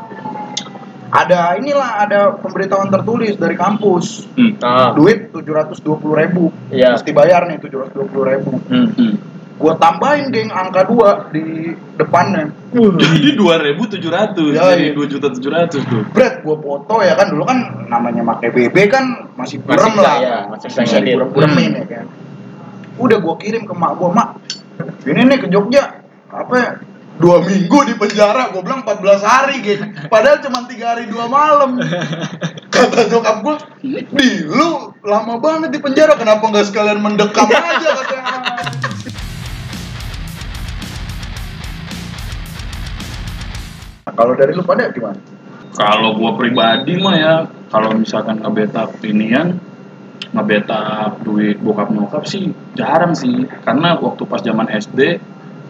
[1.11, 4.55] Ada inilah ada pemberitahuan tertulis dari kampus Hmm.
[4.61, 4.95] Ah.
[4.95, 6.95] duit tujuh ratus dua puluh ribu Iya.
[6.95, 8.89] mesti bayar nih tujuh ratus dua puluh ribu Hmm.
[8.91, 9.15] Hmm.
[9.57, 14.97] gue tambahin geng angka dua di depannya Jadi 2.700 Ya, jadi iya.
[14.97, 16.01] 2.700 tuh.
[16.09, 20.01] Brad, gue foto ya kan dulu kan namanya make BB kan masih Masih burem bisa,
[20.01, 21.07] lah, ya, masih bisa bisa ngedit.
[21.13, 22.07] diburem-buremin ya kan.
[22.97, 24.29] Udah gue kirim ke mak gue, mak,
[25.03, 25.85] ini nih ke Jogja,
[26.31, 26.71] apa ya,
[27.21, 31.77] dua minggu di penjara, gue bilang 14 hari gitu, padahal cuma tiga hari dua malam.
[32.73, 33.57] Kata nyokap gue,
[34.09, 38.41] di lu lama banget di penjara, kenapa nggak sekalian mendekam aja katanya.
[44.09, 45.17] Nah, Kalau dari lu pada gimana?
[45.71, 47.35] Kalau gua pribadi mah ya,
[47.73, 49.57] kalau misalkan ngebetak inian,
[50.37, 53.49] ngebetak duit bokap nyokap sih jarang sih.
[53.65, 55.23] Karena waktu pas zaman SD,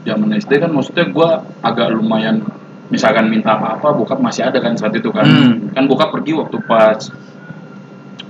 [0.02, 1.28] zaman SD kan maksudnya gua
[1.60, 2.40] agak lumayan
[2.88, 5.24] misalkan minta apa-apa bokap masih ada kan saat itu kan.
[5.24, 5.70] Hmm.
[5.70, 6.98] Kan bokap pergi waktu pas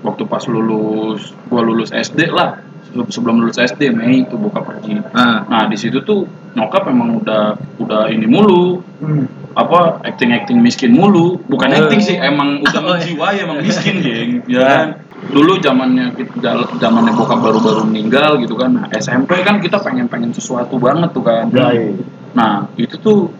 [0.01, 2.61] waktu pas lulus gua lulus SD lah.
[2.91, 4.99] Sebelum lulus SD Mei itu bokap pergi.
[5.15, 6.27] ah Nah, di situ tuh
[6.59, 9.31] nyokap emang udah udah ini mulu, Hmm.
[9.55, 11.79] apa acting acting miskin mulu bukan Oh.
[11.81, 12.99] acting sih emang udah Oh, iya.
[12.99, 14.87] menjiwai emang miskin geng ya kan
[15.31, 20.31] dulu zamannya kita zamannya bokap baru-baru meninggal gitu kan nah, SMP kan kita pengen pengen
[20.31, 21.95] sesuatu banget tuh kan Jai.
[22.33, 23.31] nah itu tuh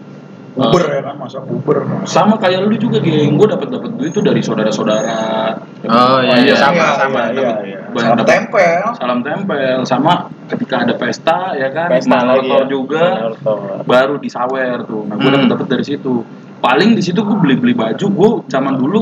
[0.51, 2.03] Uber eh, ya kan, masa Uber.
[2.03, 6.53] sama kayak lu juga geng gue dapat dapat duit tuh dari saudara-saudara Oh, iya, iya.
[6.53, 7.19] Sama, Iya, sama.
[7.25, 7.79] iya, iya, iya.
[7.91, 8.81] Salam dapat- tempel.
[8.93, 10.13] salam tempel sama
[10.45, 12.67] ketika ada pesta ya kan Pesta lagi motor ya.
[12.67, 13.59] juga Motor.
[13.83, 15.35] baru disawer tuh nah gue Hmm.
[15.39, 16.13] dapet dapet dari situ
[16.59, 19.01] paling di situ gue beli beli baju gue zaman dulu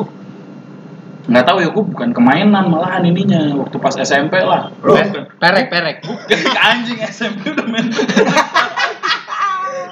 [1.29, 4.97] nggak tahu ya gue bukan kemainan malahan ininya waktu pas SMP lah Loh.
[4.97, 5.29] Bukan.
[5.37, 5.97] perek perek
[6.73, 7.85] anjing SMP udah main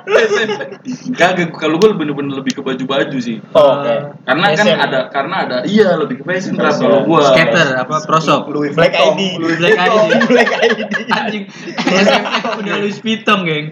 [0.07, 0.61] SMP
[1.19, 3.95] kagak kalau gue bener-bener lebih ke baju-baju sih Oh, Oke.
[4.23, 4.77] karena kan Fashion.
[4.79, 6.83] ada karena ada iya lebih ke fashion Fashion.
[6.83, 9.21] kalau gue skater apa prosop Louis Black Vuitton, ID.
[9.37, 9.75] Louis Black.
[9.77, 9.97] ID.
[10.31, 10.79] Black ID.
[11.09, 11.43] anjing
[11.77, 12.25] SMP
[12.57, 13.65] udah Louis Vuitton geng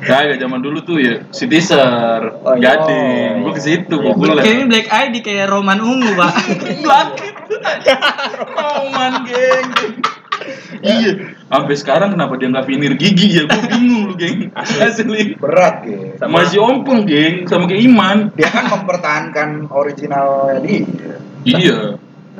[0.00, 2.74] kagak zaman dulu tuh ya Citizer Oh, iya.
[2.78, 6.32] Gading gue ke situ gue Kayak ini Black ID kayak Roman ungu pak
[6.90, 7.34] Lakit.
[8.52, 9.68] Roman geng.
[10.82, 11.12] Iya.
[11.46, 13.44] Sampai sekarang kenapa dia nggak finir gigi ya?
[13.44, 14.50] Gue bingung lu geng.
[14.56, 15.36] Asli.
[15.36, 16.16] Berat gitu.
[16.18, 18.18] Sama- Masih ompong geng sama kayak Iman.
[18.34, 21.16] Dia kan mempertahankan originalnya dia.
[21.44, 21.78] Iya.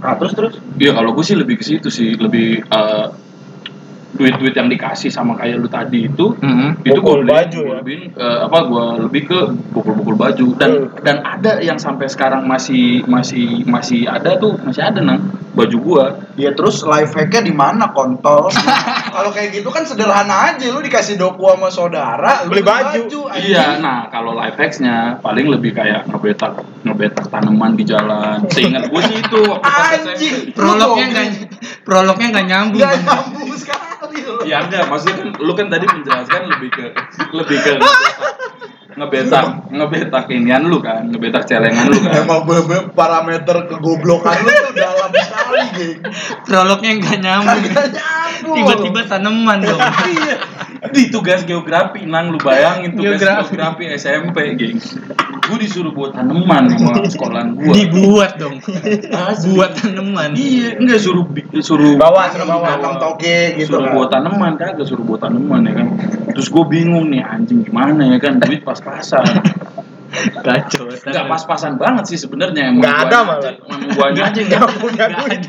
[0.02, 0.54] Nah, terus terus.
[0.80, 3.06] Iya kalau gue sih lebih ke situ sih, lebih eh,
[4.12, 6.84] duit-duit yang dikasih sama kayak lu tadi itu Mhm.
[6.84, 7.76] itu gue beli, baju gua ya?
[7.80, 9.38] lebih eh, apa gue lebih ke
[9.70, 10.88] bukul-bukul baju dan Hmm.
[11.00, 15.20] dan ada yang sampai sekarang masih masih masih ada tuh masih ada nang
[15.52, 18.48] baju gua Ya terus life hacknya di mana kontol?
[19.12, 22.88] Kalau kayak gitu kan sederhana aja, lu dikasih doku sama saudara, Beli baju.
[23.28, 23.52] anjing.
[23.52, 28.48] Iya, nah kalau life hacks-nya paling lebih kayak ngebetak ngebetak tanaman di jalan.
[28.48, 30.36] Seingat gue sih itu waktu pas Anjing.
[30.52, 31.26] Prolognya nggak
[31.84, 32.96] prolognya nggak nyambung Gak.
[34.44, 36.84] Ya enggak, maksudnya kan lu kan tadi menjelaskan lebih ke
[37.32, 37.72] lebih ke
[38.92, 42.12] ngebetak ngebetak, inian lu kan, ngebetak celengan lu kan.
[42.12, 45.96] Emang bener parameter kegoblokan lu tuh dalam sekali, geng.
[46.44, 48.56] prolognya nggak nyambung Kagak nyambung.
[48.60, 50.36] tiba-tiba tanaman dong Iya.
[50.92, 53.54] Di tugas geografi nang lu bayangin tugas Geografi.
[53.54, 54.76] geografi, SMP, geng.
[55.42, 57.74] Gue disuruh buat tanaman sama sekolahan gua.
[57.74, 58.62] dibuat dong
[59.10, 59.58] Asli.
[59.58, 61.26] buat tanaman Iya, enggak suruh
[61.60, 62.78] suruh Bawa, suruh bawa.
[62.78, 63.92] Kantong toge gitu suruh kan.
[63.98, 65.86] buat tanaman kagak suruh buat tanaman ya kan
[66.32, 69.22] terus gue bingung nih anjing gimana ya kan duit pas-pasan
[70.46, 70.84] Kacau.
[70.92, 73.56] Nggak pas-pasan banget sih sebenarnya emang Nggak gua ada nyajing.
[73.64, 75.40] Emang gua nyajing Nggak punya duit.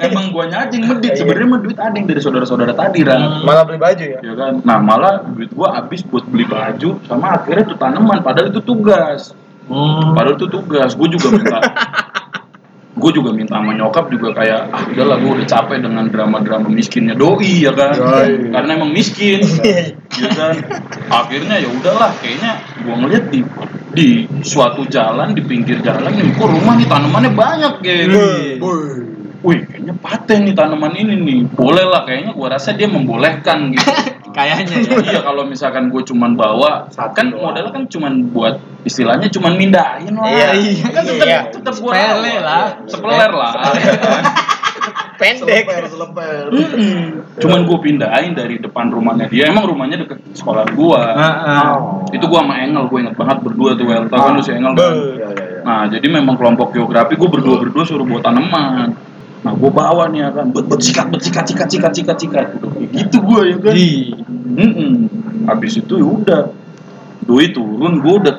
[0.00, 1.18] Emang gua nyajing medit Iya.
[1.22, 3.44] sebenarnya mah duit ada yang dari saudara-saudara tadi Ran.
[3.44, 4.18] Malah beli baju ya?
[4.24, 4.52] Ya kan?
[4.64, 9.36] Nah, malah duit gua habis buat beli baju sama akhirnya tuh tanaman padahal itu tugas.
[9.66, 10.14] Hmm.
[10.14, 10.94] Padahal itu tugas.
[10.96, 11.58] Gua juga minta
[12.96, 17.12] gue juga minta sama nyokap juga kayak ah udahlah gue udah capek dengan drama-drama miskinnya
[17.12, 17.92] doi ya kan?
[17.92, 18.50] Yoi.
[18.50, 19.44] karena emang miskin.
[20.16, 20.56] Ya kan?
[21.12, 23.44] Akhirnya ya udahlah kayaknya gue ngeliat di
[23.92, 24.08] di
[24.40, 28.16] suatu jalan di pinggir jalan nih kok rumah nih tanamannya banyak gitu
[29.44, 31.38] wih kayaknya paten nih tanaman ini nih.
[31.52, 33.84] Boleh lah kayaknya gue rasa dia membolehkan gitu
[34.36, 34.96] Kayaknya ya.
[35.08, 37.50] iya kalau misalkan gue cuman bawa Satu kan doang.
[37.50, 40.86] modalnya kan cuman buat istilahnya cuman mindahin lah Iya, iya.
[40.86, 41.40] kan tetap Iya.
[41.48, 42.64] tetap gue Sepele lah.
[42.84, 43.52] sepeler lah
[45.16, 45.64] Pendek.
[45.88, 46.52] Seleper,
[47.40, 51.64] cuman gue pindahin dari depan rumahnya dia emang rumahnya deket sekolah gua Heeh.
[51.72, 52.04] Oh.
[52.12, 54.76] itu gua sama Engel gue inget banget berdua tuh Wel tau kan lu si Engel
[54.76, 54.84] kan.
[54.84, 55.58] Iya, iya, iya.
[55.64, 58.92] nah jadi memang kelompok geografi gue berdua berdua suruh bawa tanaman
[59.44, 62.46] nah gue bawa nih ya kan buat buat sikat buat sikat sikat sikat sikat sikat
[62.92, 63.90] gitu gue ya kan Di.
[64.56, 64.92] Mm-mm.
[65.44, 66.42] habis itu ya udah
[67.26, 68.34] Doi turun, gue udah,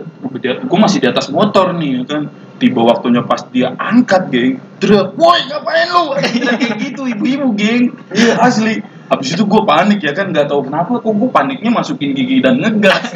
[0.63, 2.31] gue masih di atas motor nih ya kan.
[2.57, 4.63] Tiba waktunya pas dia angkat, geng.
[4.79, 6.15] Teriak, woi ngapain lu?
[6.17, 7.91] Kayak gitu ibu-ibu, geng.
[8.15, 8.79] Iya asli.
[9.11, 12.63] Habis itu gue panik ya kan, nggak tahu kenapa kok gue paniknya masukin gigi dan
[12.63, 13.11] ngegas.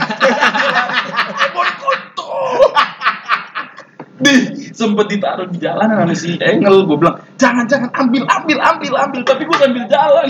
[4.22, 8.94] Dih, sempet ditaruh di jalan sama si Engel, gue bilang, jangan jangan ambil ambil ambil
[8.98, 10.28] ambil, tapi gue sambil jalan.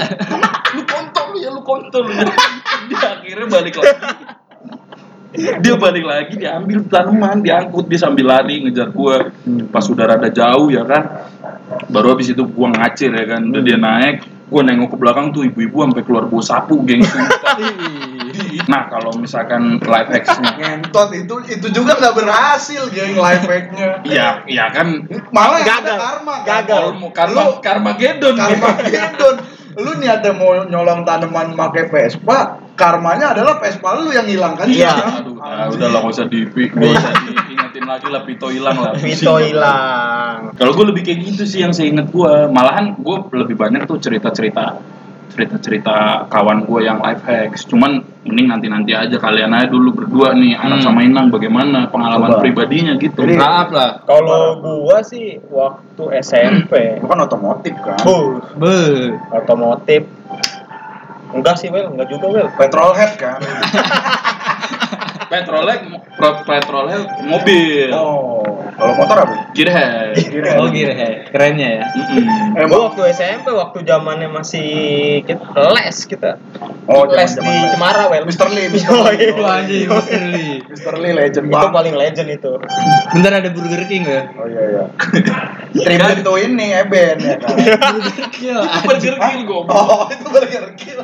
[0.75, 2.27] lu kontol ya, lu kontol ya.
[2.91, 3.95] Dia akhirnya balik lagi.
[5.31, 9.31] Dia balik lagi, diambil tanaman, diangkut, dia sambil lari ngejar gua.
[9.71, 11.31] Pas udah rada jauh ya kan,
[11.87, 15.47] baru habis itu gua ngacir ya kan, udah dia naik, gua nengok ke belakang tuh
[15.47, 16.99] ibu-ibu sampai keluar bawa sapu, geng.
[18.65, 24.03] Nah kalau misalkan live hacksnya, Ngentot itu itu juga nggak berhasil geng life hacknya.
[24.03, 25.87] iya, iya kan Malah yang Gagal.
[25.87, 26.45] ada karma kan?
[26.45, 26.83] Gagal.
[27.11, 29.35] karma Lu- karma gedon Karma gedon.
[29.71, 34.67] Lu nih ada mau nyolong tanaman pakai Vespa, karmanya adalah Vespa lu yang hilang kan?
[34.67, 35.23] Iya.
[35.23, 38.91] Aduh, ah, udah lah nggak usah di nggak usah diingetin lagi lah Pito hilang lah.
[38.99, 40.51] Vito hilang.
[40.59, 42.33] Kalau gue lebih kayak gitu sih yang saya inget gue.
[42.51, 44.75] Malahan gue lebih banyak tuh cerita-cerita
[45.31, 47.65] cerita-cerita kawan gue yang life hacks.
[47.65, 50.77] Cuman ini nanti-nanti aja kalian aja dulu berdua nih Hmm.
[50.77, 52.41] sama Inang bagaimana pengalaman Coba.
[52.43, 53.25] pribadinya gitu.
[53.25, 54.05] Jadi- Maaf lah.
[54.05, 57.97] Kalau gua sih waktu SMP, Itu kan otomotif kan?
[58.03, 58.77] bu, Be.
[59.33, 60.05] otomotif.
[61.31, 62.47] Enggak sih, Wel, enggak juga, Wel.
[62.53, 63.39] Petrolhead kan?
[65.31, 65.75] Petrolnya
[66.19, 67.87] pro- petrolnya mobil.
[67.95, 68.43] Oh,
[68.75, 69.35] kalau motor apa?
[69.55, 70.11] Gearhead.
[70.19, 70.59] Gearhead.
[70.59, 70.91] Oh ya.
[71.31, 71.83] Kerennya ya.
[71.87, 72.59] Mm-mm.
[72.59, 74.67] Eh, gua waktu SMP, waktu zamannya masih
[75.23, 76.35] kita les kita.
[76.91, 77.71] Oh, les di les.
[77.71, 78.27] Cemara, Wel.
[78.27, 78.51] Mr.
[78.51, 78.67] Lee.
[78.91, 79.23] Oh, Lee.
[79.23, 79.31] iya.
[79.39, 80.19] Wah anjing, Mr.
[80.27, 80.55] Lee.
[80.67, 80.93] Mr.
[80.99, 82.51] Lee legend Itu paling legend itu.
[83.15, 84.21] Bentar ada Burger King ya?
[84.35, 84.83] Oh iya iya.
[85.87, 87.55] Tribute to ini Eben ya kan.
[88.35, 88.61] Gila.
[88.67, 89.71] Itu Burger King goblok.
[89.71, 90.99] Oh, itu Burger King.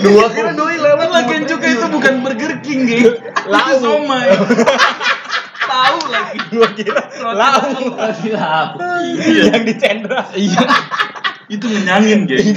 [0.00, 1.08] Dua kira doi lewat.
[1.10, 3.04] Lagian juga itu bukan Burger King, geng.
[3.04, 3.12] Itu
[3.46, 3.76] Lau.
[3.76, 4.32] somai.
[5.64, 6.38] Tahu lagi.
[6.52, 7.60] Gua kira lau
[8.20, 8.52] Gila.
[9.48, 10.28] yang di Cendra.
[10.32, 10.64] Iya.
[11.48, 12.48] Itu ngenyangin, geng.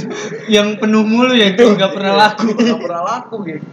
[0.47, 2.51] Yang penuh mulu ya itu nggak pernah laku.
[2.55, 3.63] Gak pernah laku gitu.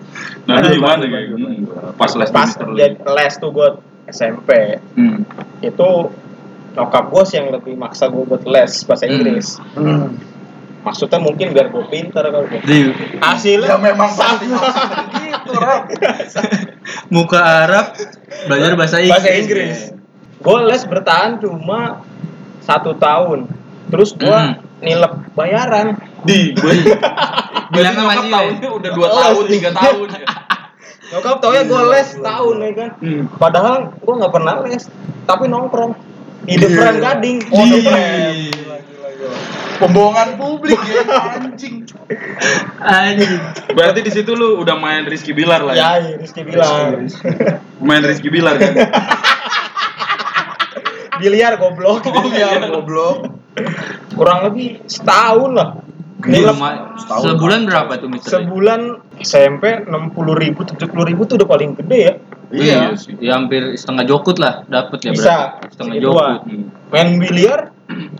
[0.44, 1.94] Nah, itu gimana, Hmm.
[1.94, 4.78] Pas les Pas jadi les tuh gua SMP.
[4.98, 5.22] Hmm.
[5.60, 6.10] Itu
[6.74, 9.14] nyokap gue sih yang lebih maksa gue buat les bahasa Hmm.
[9.14, 9.62] Inggris.
[9.78, 10.18] Hmm.
[10.84, 12.60] Maksudnya mungkin biar gue pinter kalau gitu.
[12.62, 12.78] Di
[13.16, 15.82] Hasilnya Ya memang pasti gitu, Rob.
[17.14, 17.96] muka Arab
[18.44, 19.10] belajar bahasa Inggris.
[19.10, 19.78] bahasa Inggris.
[20.38, 22.04] Gue les bertahan cuma
[22.60, 23.48] satu tahun.
[23.88, 24.60] Terus gue Hmm.
[24.80, 25.96] nilep bayaran.
[26.22, 26.72] Di, gue.
[27.70, 30.06] Bilang sama Berarti sih, nyokap tahunnya udah 2 tahun, 3 tahun.
[30.10, 30.26] ya.
[31.06, 32.90] Nyokap tau ya gue les setahun ya kan.
[32.98, 33.22] Hmm.
[33.34, 34.84] Padahal gue nggak pernah les,
[35.24, 35.92] tapi nongkrong
[36.44, 36.60] di Iya.
[36.62, 37.38] depan gading.
[37.48, 38.52] Oh, Di.
[39.74, 41.02] Pembohongan publik ya
[41.34, 41.82] anjing.
[42.78, 43.32] Anjing.
[43.74, 45.78] Berarti di situ lu udah main Rizky Bilar lah ya?
[45.78, 47.10] Ya, iya, Rizky bilang.
[47.82, 48.74] Main Rizky Bilar kan?
[51.20, 52.06] Biliar goblok.
[52.14, 53.34] Oh iya, goblok.
[54.14, 55.68] Kurang lebih setahun lah.
[56.24, 56.96] Gila, Ma.
[56.96, 57.36] setahun.
[57.36, 58.40] sebulan berapa tuh Mister?
[58.40, 58.80] sebulan
[59.20, 62.14] SMP 60 ribu, 70 ribu tuh udah paling gede ya.
[62.54, 62.78] Iya.
[62.96, 63.18] sih.
[63.20, 65.20] Ya hampir setengah jokut lah dapat ya Bisa.
[65.20, 65.68] berarti.
[65.74, 66.40] Setengah jokut.
[66.48, 66.64] Hmm.
[66.94, 67.73] Main biliar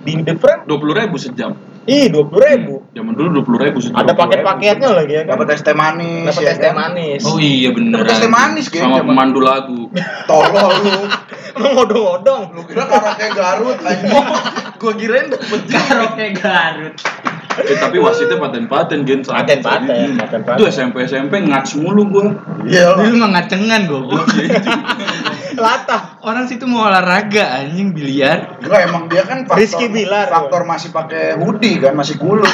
[0.04, 1.56] di depan, Dua puluh ribu sejam.
[1.84, 2.80] ih 20 ribu.
[2.96, 4.00] Zaman dulu dua puluh ribu sejam.
[4.00, 5.36] Ada paket-paketnya lagi ya kan.
[5.36, 6.24] Dapat es teh manis.
[6.32, 6.76] Dapat ya es teh kan?
[6.76, 7.20] manis.
[7.24, 8.00] Oh iya bener.
[8.00, 8.80] Dapat es teh manis gitu.
[8.80, 9.92] Sama pemandu lagu.
[10.28, 10.96] Tolol lu.
[11.60, 12.42] Ngodong-ngodong.
[12.52, 14.10] Lu kira karaoke Garut anjing.
[14.80, 16.94] Gua kirain dapet Karaoke Garut.
[17.54, 20.18] Eh, tapi wasitnya paten-paten gen saat Paten-paten, Hmm.
[20.18, 20.58] paten-paten.
[20.58, 22.26] Itu SMP SMP ngats mulu gua.
[22.66, 23.06] Iya lah.
[23.14, 24.24] mah ngacengan goblok.
[25.56, 28.58] Latah Orang situ mau olahraga anjing biliar.
[28.58, 30.26] Enggak emang dia kan faktor, Rizky Bilar.
[30.26, 32.48] faktor masih pakai hoodie kan masih kulut.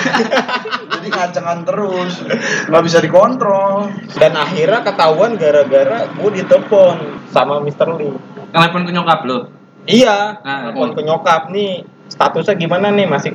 [0.93, 2.21] Jadi ngacengan terus,
[2.67, 3.89] nggak bisa dikontrol.
[4.13, 7.89] dan akhirnya ketahuan gara-gara gue ditelepon sama Mr.
[7.95, 8.13] Lee
[8.51, 9.39] Telepon ke nyokap lo.
[9.85, 10.69] iya Ah.
[10.69, 13.33] telepon ke nyokap nih statusnya gimana nih masih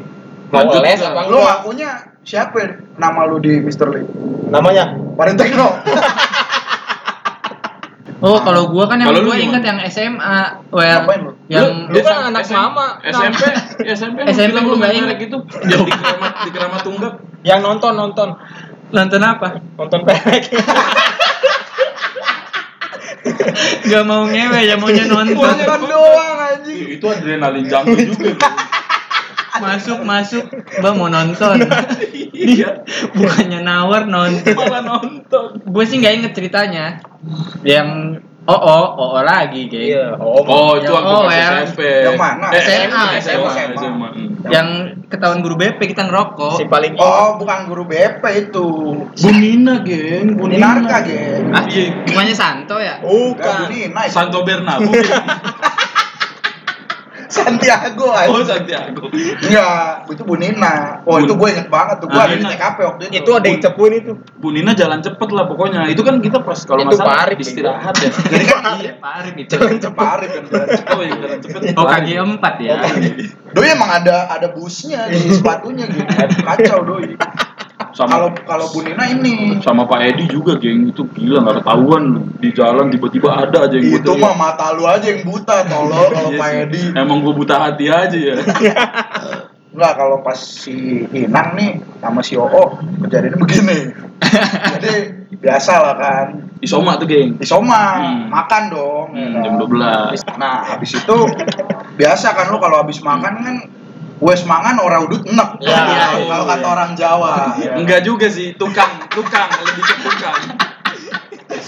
[0.47, 1.89] mau les apa Lu enggak ngakunya
[2.21, 3.87] siapa ya nama lu di Mr.
[3.89, 4.05] Lee?
[4.45, 5.67] namanya Paling Tekno.
[8.25, 10.37] Oh, kalau gua kan yang lu gua inget yang SMA,
[10.73, 11.31] well, Ngapain lu?
[11.45, 12.97] yang Lu kan anak mama.
[13.05, 13.43] SMP,
[13.85, 15.05] SMP, SMP gua lu nggak main inget.
[15.13, 15.37] merek itu
[15.69, 17.13] yang di keramat di keramat tunggak.
[17.45, 18.29] yang nonton nonton
[18.89, 19.61] nonton apa?
[19.77, 20.43] nonton pelek
[23.85, 25.37] Gak mau ngewe ya maunya nonton.
[25.45, 26.97] Nonton doang anjing.
[26.97, 28.33] Itu adrenalin jungle juga.
[29.55, 30.45] masuk masuk,
[30.81, 31.57] bang mau nonton.
[32.35, 32.83] Dia
[33.15, 34.55] bukannya nawar nonton.
[34.59, 35.63] Malah nonton.
[35.63, 36.99] Gue sih nggak inget ceritanya.
[37.63, 39.81] Yang oh oh oh, lagi, geng.
[39.81, 41.47] iya oh, Oh, itu Yang waktu oh, ya.
[41.65, 41.79] SMP.
[42.05, 42.45] Yang mana?
[42.53, 43.77] Eh, SMA, SMA, SMA.
[43.81, 44.09] SMA.
[44.45, 44.67] Yang
[45.09, 46.61] ketahuan guru BP kita ngerokok.
[46.61, 48.67] si paling Oh, bukan guru BP itu.
[49.09, 50.37] Bu Nina, geng.
[50.37, 51.49] Bu Ini narka, geng.
[51.49, 52.05] Ah, Iya.
[52.05, 53.01] bukannya Santo ya?
[53.01, 53.71] Bukan.
[53.71, 54.11] naik.
[54.13, 54.93] Santo Bernabeu.
[57.27, 58.45] Santiago Oh, anjing.
[58.45, 59.03] Santiago.
[59.09, 61.01] Enggak, itu Bu Nina.
[61.01, 62.07] Oh, Bu- itu gue inget banget tuh.
[62.07, 62.45] Gue Ah, ada di.
[62.45, 63.13] TKP waktu itu.
[63.17, 65.87] itu ada yang cepuin itu Bu Nina jalan cepet lah pokoknya.
[65.87, 68.09] Itu kan kita pas kalau Itu nggak salah istirahat ya.
[68.31, 69.53] Jadi kan Iya, parit itu.
[69.79, 70.43] Ceparit kan.
[70.91, 71.61] Oh, jalan cepet.
[71.73, 72.75] Oh, kaki empat ya.
[73.51, 76.03] Doi emang ada ada busnya di sepatunya gitu.
[76.41, 77.15] Kacau doi.
[77.95, 80.83] Kalau Sama kalau Bu Nina ini sama Pak Edi juga, geng.
[80.85, 82.03] Itu gila nggak ketahuan
[82.37, 84.19] di jalan tiba-tiba ada aja yang itu buta.
[84.19, 86.49] mah mata lu aja yang buta tolong kalau Iya Pak.
[86.67, 86.81] Edi.
[86.91, 88.35] Emang gua buta hati aja ya.
[89.75, 90.75] Enggak kalau pas si
[91.11, 93.79] Inang nih sama si Oo kejadiannya begini.
[94.75, 94.93] Jadi
[95.35, 96.27] biasa lah kan.
[96.59, 97.35] Isoma tuh, geng.
[97.37, 98.27] Isoma Hmm.
[98.27, 99.07] makan dong.
[99.11, 99.43] ya Hmm, kan?
[99.43, 100.19] jam 12.
[100.35, 101.17] Nah, habis itu
[101.93, 103.55] biasa kan lu kalau habis makan kan
[104.19, 105.59] wes mangan ora udut enek.
[105.59, 106.51] Ya, Kalau- iya, kalau iya.
[106.55, 107.33] kata orang Jawa.
[107.59, 107.71] ya.
[107.75, 110.41] Enggak juga sih, tukang, tukang, lebih ke tukang.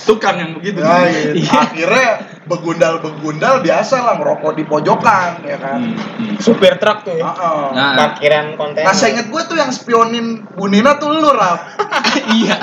[0.07, 0.79] Tukang yang begitu.
[0.79, 1.43] Ya, gitu.
[1.51, 2.09] Akhirnya
[2.47, 5.79] begundal-begundal biasa lah ngerokok di pojokan ya kan.
[5.83, 6.35] Hmm, hmm.
[6.39, 7.67] supir truk tuh ya Heeh.
[7.75, 7.93] Nah.
[7.99, 11.59] parkiran kontainer Nah, saya inget gue tuh yang spionin Bu Nina tuh lu, Rap.
[12.39, 12.55] iya.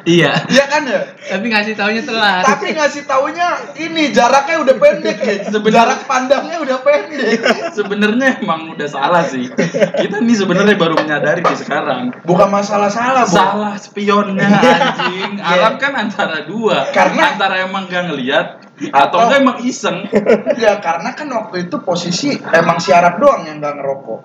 [0.00, 0.32] Iya.
[0.48, 1.00] Iya kan ya?
[1.12, 2.42] Tapi ngasih taunya telat.
[2.42, 5.34] Tapi ngasih taunya ini jaraknya udah pendek ya.
[5.44, 7.38] Sebenarnya- Jarak pandangnya udah pendek.
[7.76, 9.52] Sebenarnya emang udah salah sih.
[9.96, 12.16] Kita nih sebenarnya baru menyadari di sekarang.
[12.24, 13.34] Bukan masalah salah, Bu.
[13.36, 15.36] Salah spionnya anjing.
[15.36, 16.88] Arab kan antara dua.
[16.90, 18.46] Karena- antara emang gak ngeliat
[18.88, 20.08] atau Atau- enggak emang iseng.
[20.64, 24.20] Ya karena kan waktu itu posisi emang si Arab doang yang nggak ngerokok.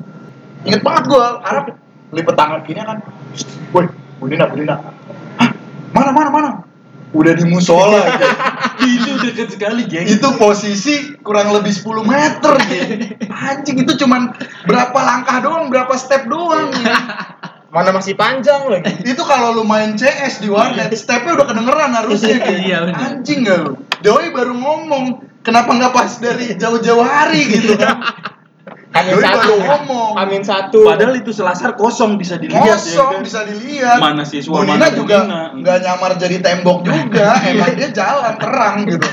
[0.64, 1.76] Ingat banget gua Arab
[2.12, 2.98] lipet tangan gini kan.
[3.72, 3.86] Woi,
[4.16, 4.76] Bu Nina, Bu Nina.
[4.80, 4.94] Hah?
[5.96, 6.50] Mana mana mana?
[7.16, 8.04] Udah di musola.
[8.84, 10.04] itu deket sekali, geng.
[10.04, 12.94] itu posisi kurang lebih 10 meter gitu.
[13.32, 14.36] Anjing itu cuman
[14.68, 16.76] berapa langkah doang, berapa step doang.
[16.76, 17.00] ya.
[17.76, 22.40] mana masih panjang lagi itu kalau lu main CS di warnet, stepnya udah kedengeran harusnya
[22.40, 22.72] gitu.
[22.72, 23.04] Iya, bener.
[23.04, 23.72] Anjing gak lu?
[24.00, 25.04] Doi baru ngomong,
[25.44, 28.00] kenapa nggak pas dari jauh-jauh hari gitu kan?
[28.96, 30.12] Amin Doi satu baru ngomong.
[30.16, 33.26] Amin satu Padahal itu selasar kosong bisa dilihat Kosong ya kan.
[33.28, 33.98] bisa dilihat.
[34.00, 35.18] Mana siswa, Bu Nina mana juga
[35.52, 39.04] nggak nyamar jadi tembok juga, emang dia jalan terang gitu.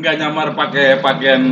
[0.00, 1.42] Nggak nyamar pakai pakaian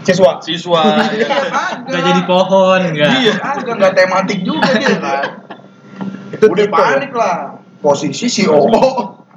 [0.00, 0.80] siswa siswa
[1.16, 1.42] ya kan.
[1.48, 1.88] Agak.
[1.88, 3.10] Nggak jadi pohon, enggak.
[3.16, 3.32] Iya.
[3.40, 5.24] Agak nggak tematik juga dia kan.
[6.30, 7.36] itu Udah panik lah.
[7.80, 8.68] Posisi si Oo,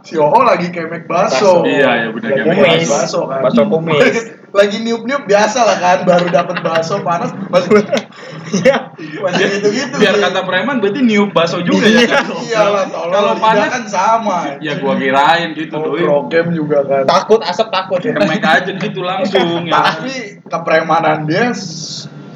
[0.03, 1.63] si Oo lagi kemek baso.
[1.63, 3.39] Iya, iya benar Lagi kemek baso kan.
[3.39, 4.03] bakso kumis
[4.53, 7.81] lagi niup-niup biasa lah kan, baru dapat baso panas masih
[8.61, 9.97] iya masih gitu-gitu.
[9.97, 12.25] Biar kata preman berarti niup bakso juga ya kan.
[12.45, 14.37] Iya tolong Kalau panas kan sama.
[14.61, 16.05] ya gua kirain gitu doi.
[16.05, 17.03] program juga kan.
[17.09, 19.73] takut asap takut ya Kemek aja gitu langsung ya.
[19.73, 21.49] Tapi kepremanan dia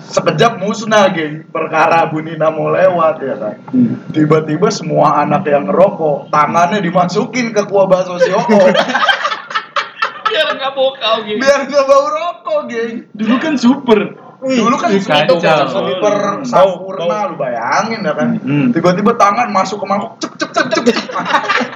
[0.07, 1.45] sekejap musnah, geng.
[1.53, 3.55] Perkara Bu Nina mau lewat ya kan.
[4.09, 8.41] Tiba-tiba semua anak yang ngerokok, tangannya dimasukin ke kuah bakso si Oo.
[8.47, 8.73] Biar
[10.57, 11.39] nggak bokau gitu.
[11.39, 12.95] biar nggak bau rokok, geng.
[13.13, 13.99] Dulu kan super.
[14.37, 15.37] Dulu kan Wih, itu kacau.
[15.41, 17.29] sniper Bau, sampurna, bau.
[17.31, 18.29] lu bayangin ya kan.
[18.41, 18.69] Hmm.
[18.73, 20.83] Tiba-tiba tangan masuk ke mangkok, cep cep cep cep.
[20.85, 20.97] cep.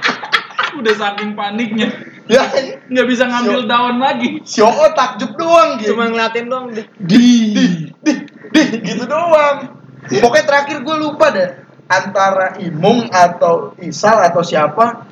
[0.78, 1.90] Udah saking paniknya
[2.30, 2.42] ya,
[2.88, 4.40] nggak bisa ngambil daun lagi.
[4.46, 5.94] si Oo takjub doang, geng.
[5.94, 7.52] cuma ngeliatin doang deh di
[8.00, 8.12] di
[8.52, 9.68] di gitu doang
[10.08, 11.50] pokoknya terakhir gue lupa deh
[11.90, 15.04] antara Imung atau Isal atau siapa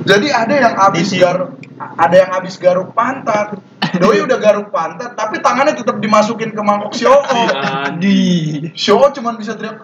[0.00, 1.50] jadi ada yang habis garuk
[1.96, 3.56] ada yang habis garuk pantat
[3.90, 7.18] Doi udah garuk pantat tapi tangannya tetap dimasukin ke mangkok si Oo
[7.96, 8.20] Di.
[8.72, 9.82] si Oo cuma bisa teriak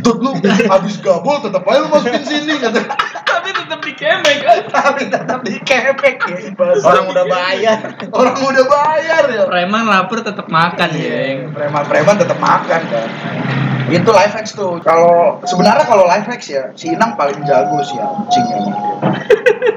[0.00, 0.36] Tut lu
[0.66, 2.80] habis gabol tetap aja lu masukin sini kata
[3.22, 4.58] Tapi tetap dikemek kan.
[4.68, 6.36] tapi tetap dikepek ya
[6.82, 7.78] Orang udah bayar.
[8.08, 11.38] orang udah bayar ya Preman lapar tetap makan, geng.
[11.52, 13.08] preman-preman tetap makan kan
[13.92, 14.80] itu life hacks tuh.
[14.80, 18.96] Kalau sebenarnya kalau life hacks ya si Inang paling jago sih anjing emang dia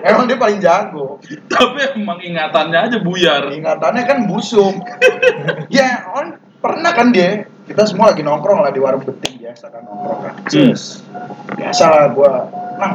[0.07, 1.19] emang dia paling jago.
[1.51, 3.51] Tapi emang ingatannya aja buyar.
[3.51, 4.75] ingatannya kan busuk.
[5.73, 9.81] Ya on pernah kan dia kita semua lagi nongkrong lah di warung beting biasa kan
[9.83, 10.33] nongkrong kan.
[10.45, 10.75] Hmm.
[11.57, 12.31] biasa lah gua
[12.77, 12.93] nang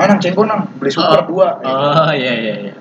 [0.00, 2.72] mana nang cengko nang beli super dua Oh, iya iya iya.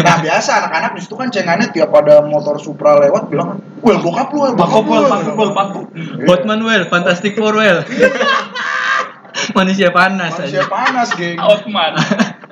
[0.00, 4.32] nah biasa anak-anak di situ kan cengannya tiap ada motor supra lewat bilang well bokap
[4.32, 5.84] lu bokap lu wel, well." bakop wel, bakop.
[6.24, 7.84] Hotman well, Fantastic Four well.
[9.54, 10.66] Manusia panas manusia aja.
[10.66, 11.92] panas geng Outman.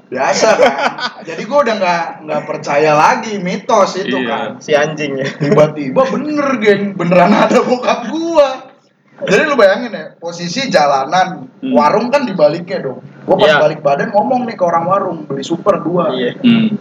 [0.07, 0.75] biasa kan
[1.27, 4.31] jadi gua udah nggak nggak percaya lagi mitos itu Iya.
[4.31, 5.27] kan Si anjing ya.
[5.27, 8.71] tiba-tiba bener geng beneran ada bokap gua
[9.19, 11.73] jadi lu bayangin ya posisi jalanan Hmm.
[11.73, 13.59] warung kan dibaliknya dong gua pas Iya.
[13.61, 16.39] balik badan ngomong nih ke orang warung beli super dua Iya.
[16.39, 16.79] Hmm.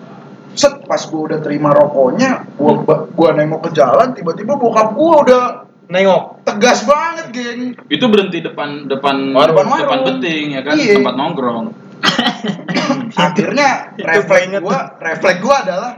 [0.53, 5.13] set pas gua udah terima rokoknya gua ba- gua nengok ke jalan tiba-tiba bokap gua
[5.21, 5.43] udah
[5.85, 6.41] Nengok.
[6.41, 9.53] tegas banget geng Itu berhenti depan depan Warung.
[9.59, 10.05] depan, Warung.
[10.15, 10.97] beting ya kan Iya.
[10.97, 11.65] tempat nongkrong.
[13.17, 15.93] akhirnya refleks gua refleks gua adalah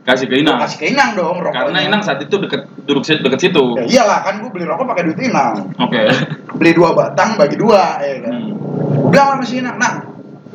[0.00, 0.58] Kasih ke gua Inang.
[0.58, 3.64] kasih ke Inang dong rokoknya Karena Inang saat itu deket duduk si- deket situ.
[3.76, 6.02] ya iyalah kan gua beli rokok pakai duit Inang Oke.
[6.54, 8.59] beli dua batang bagi dua ya kan Hmm.
[9.10, 9.92] Bilang sama si Inang nah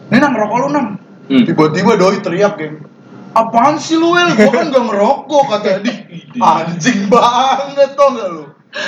[0.05, 0.87] ini Nang rokok lu Nang
[1.25, 1.41] Hmm.
[1.41, 2.85] tiba-tiba doi teriak geng
[3.31, 4.31] apaan sih lu El?
[4.31, 6.05] Gua kan gak ngerokok kata dia
[6.37, 8.45] anjing banget tau gak lu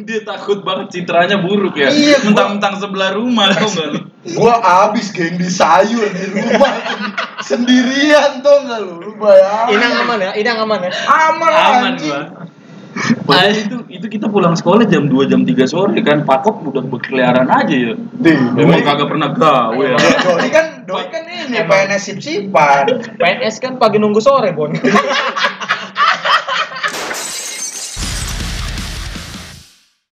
[0.00, 1.90] Dia takut banget citranya buruk ya.
[1.90, 4.00] Iya, gua- Mentang-mentang sebelah rumah tau gak lu?
[4.38, 4.54] gua
[4.86, 6.72] abis geng di sayur di rumah
[7.42, 10.90] sendirian tau gak lu lu bayangin Inang aman ya, Inang aman ya.
[11.04, 12.20] aman lah, Aman anjing gua.
[13.24, 17.46] Padahal itu itu kita pulang sekolah jam 2 jam 3 sore kan Pakop udah berkeliaran
[17.46, 17.94] aja ya.
[18.56, 19.98] Emang kagak pernah gawe ya.
[20.24, 22.84] Doi kan, doi kan ini PNS sip-sipan.
[23.20, 24.72] PNS kan pagi nunggu sore, Bon.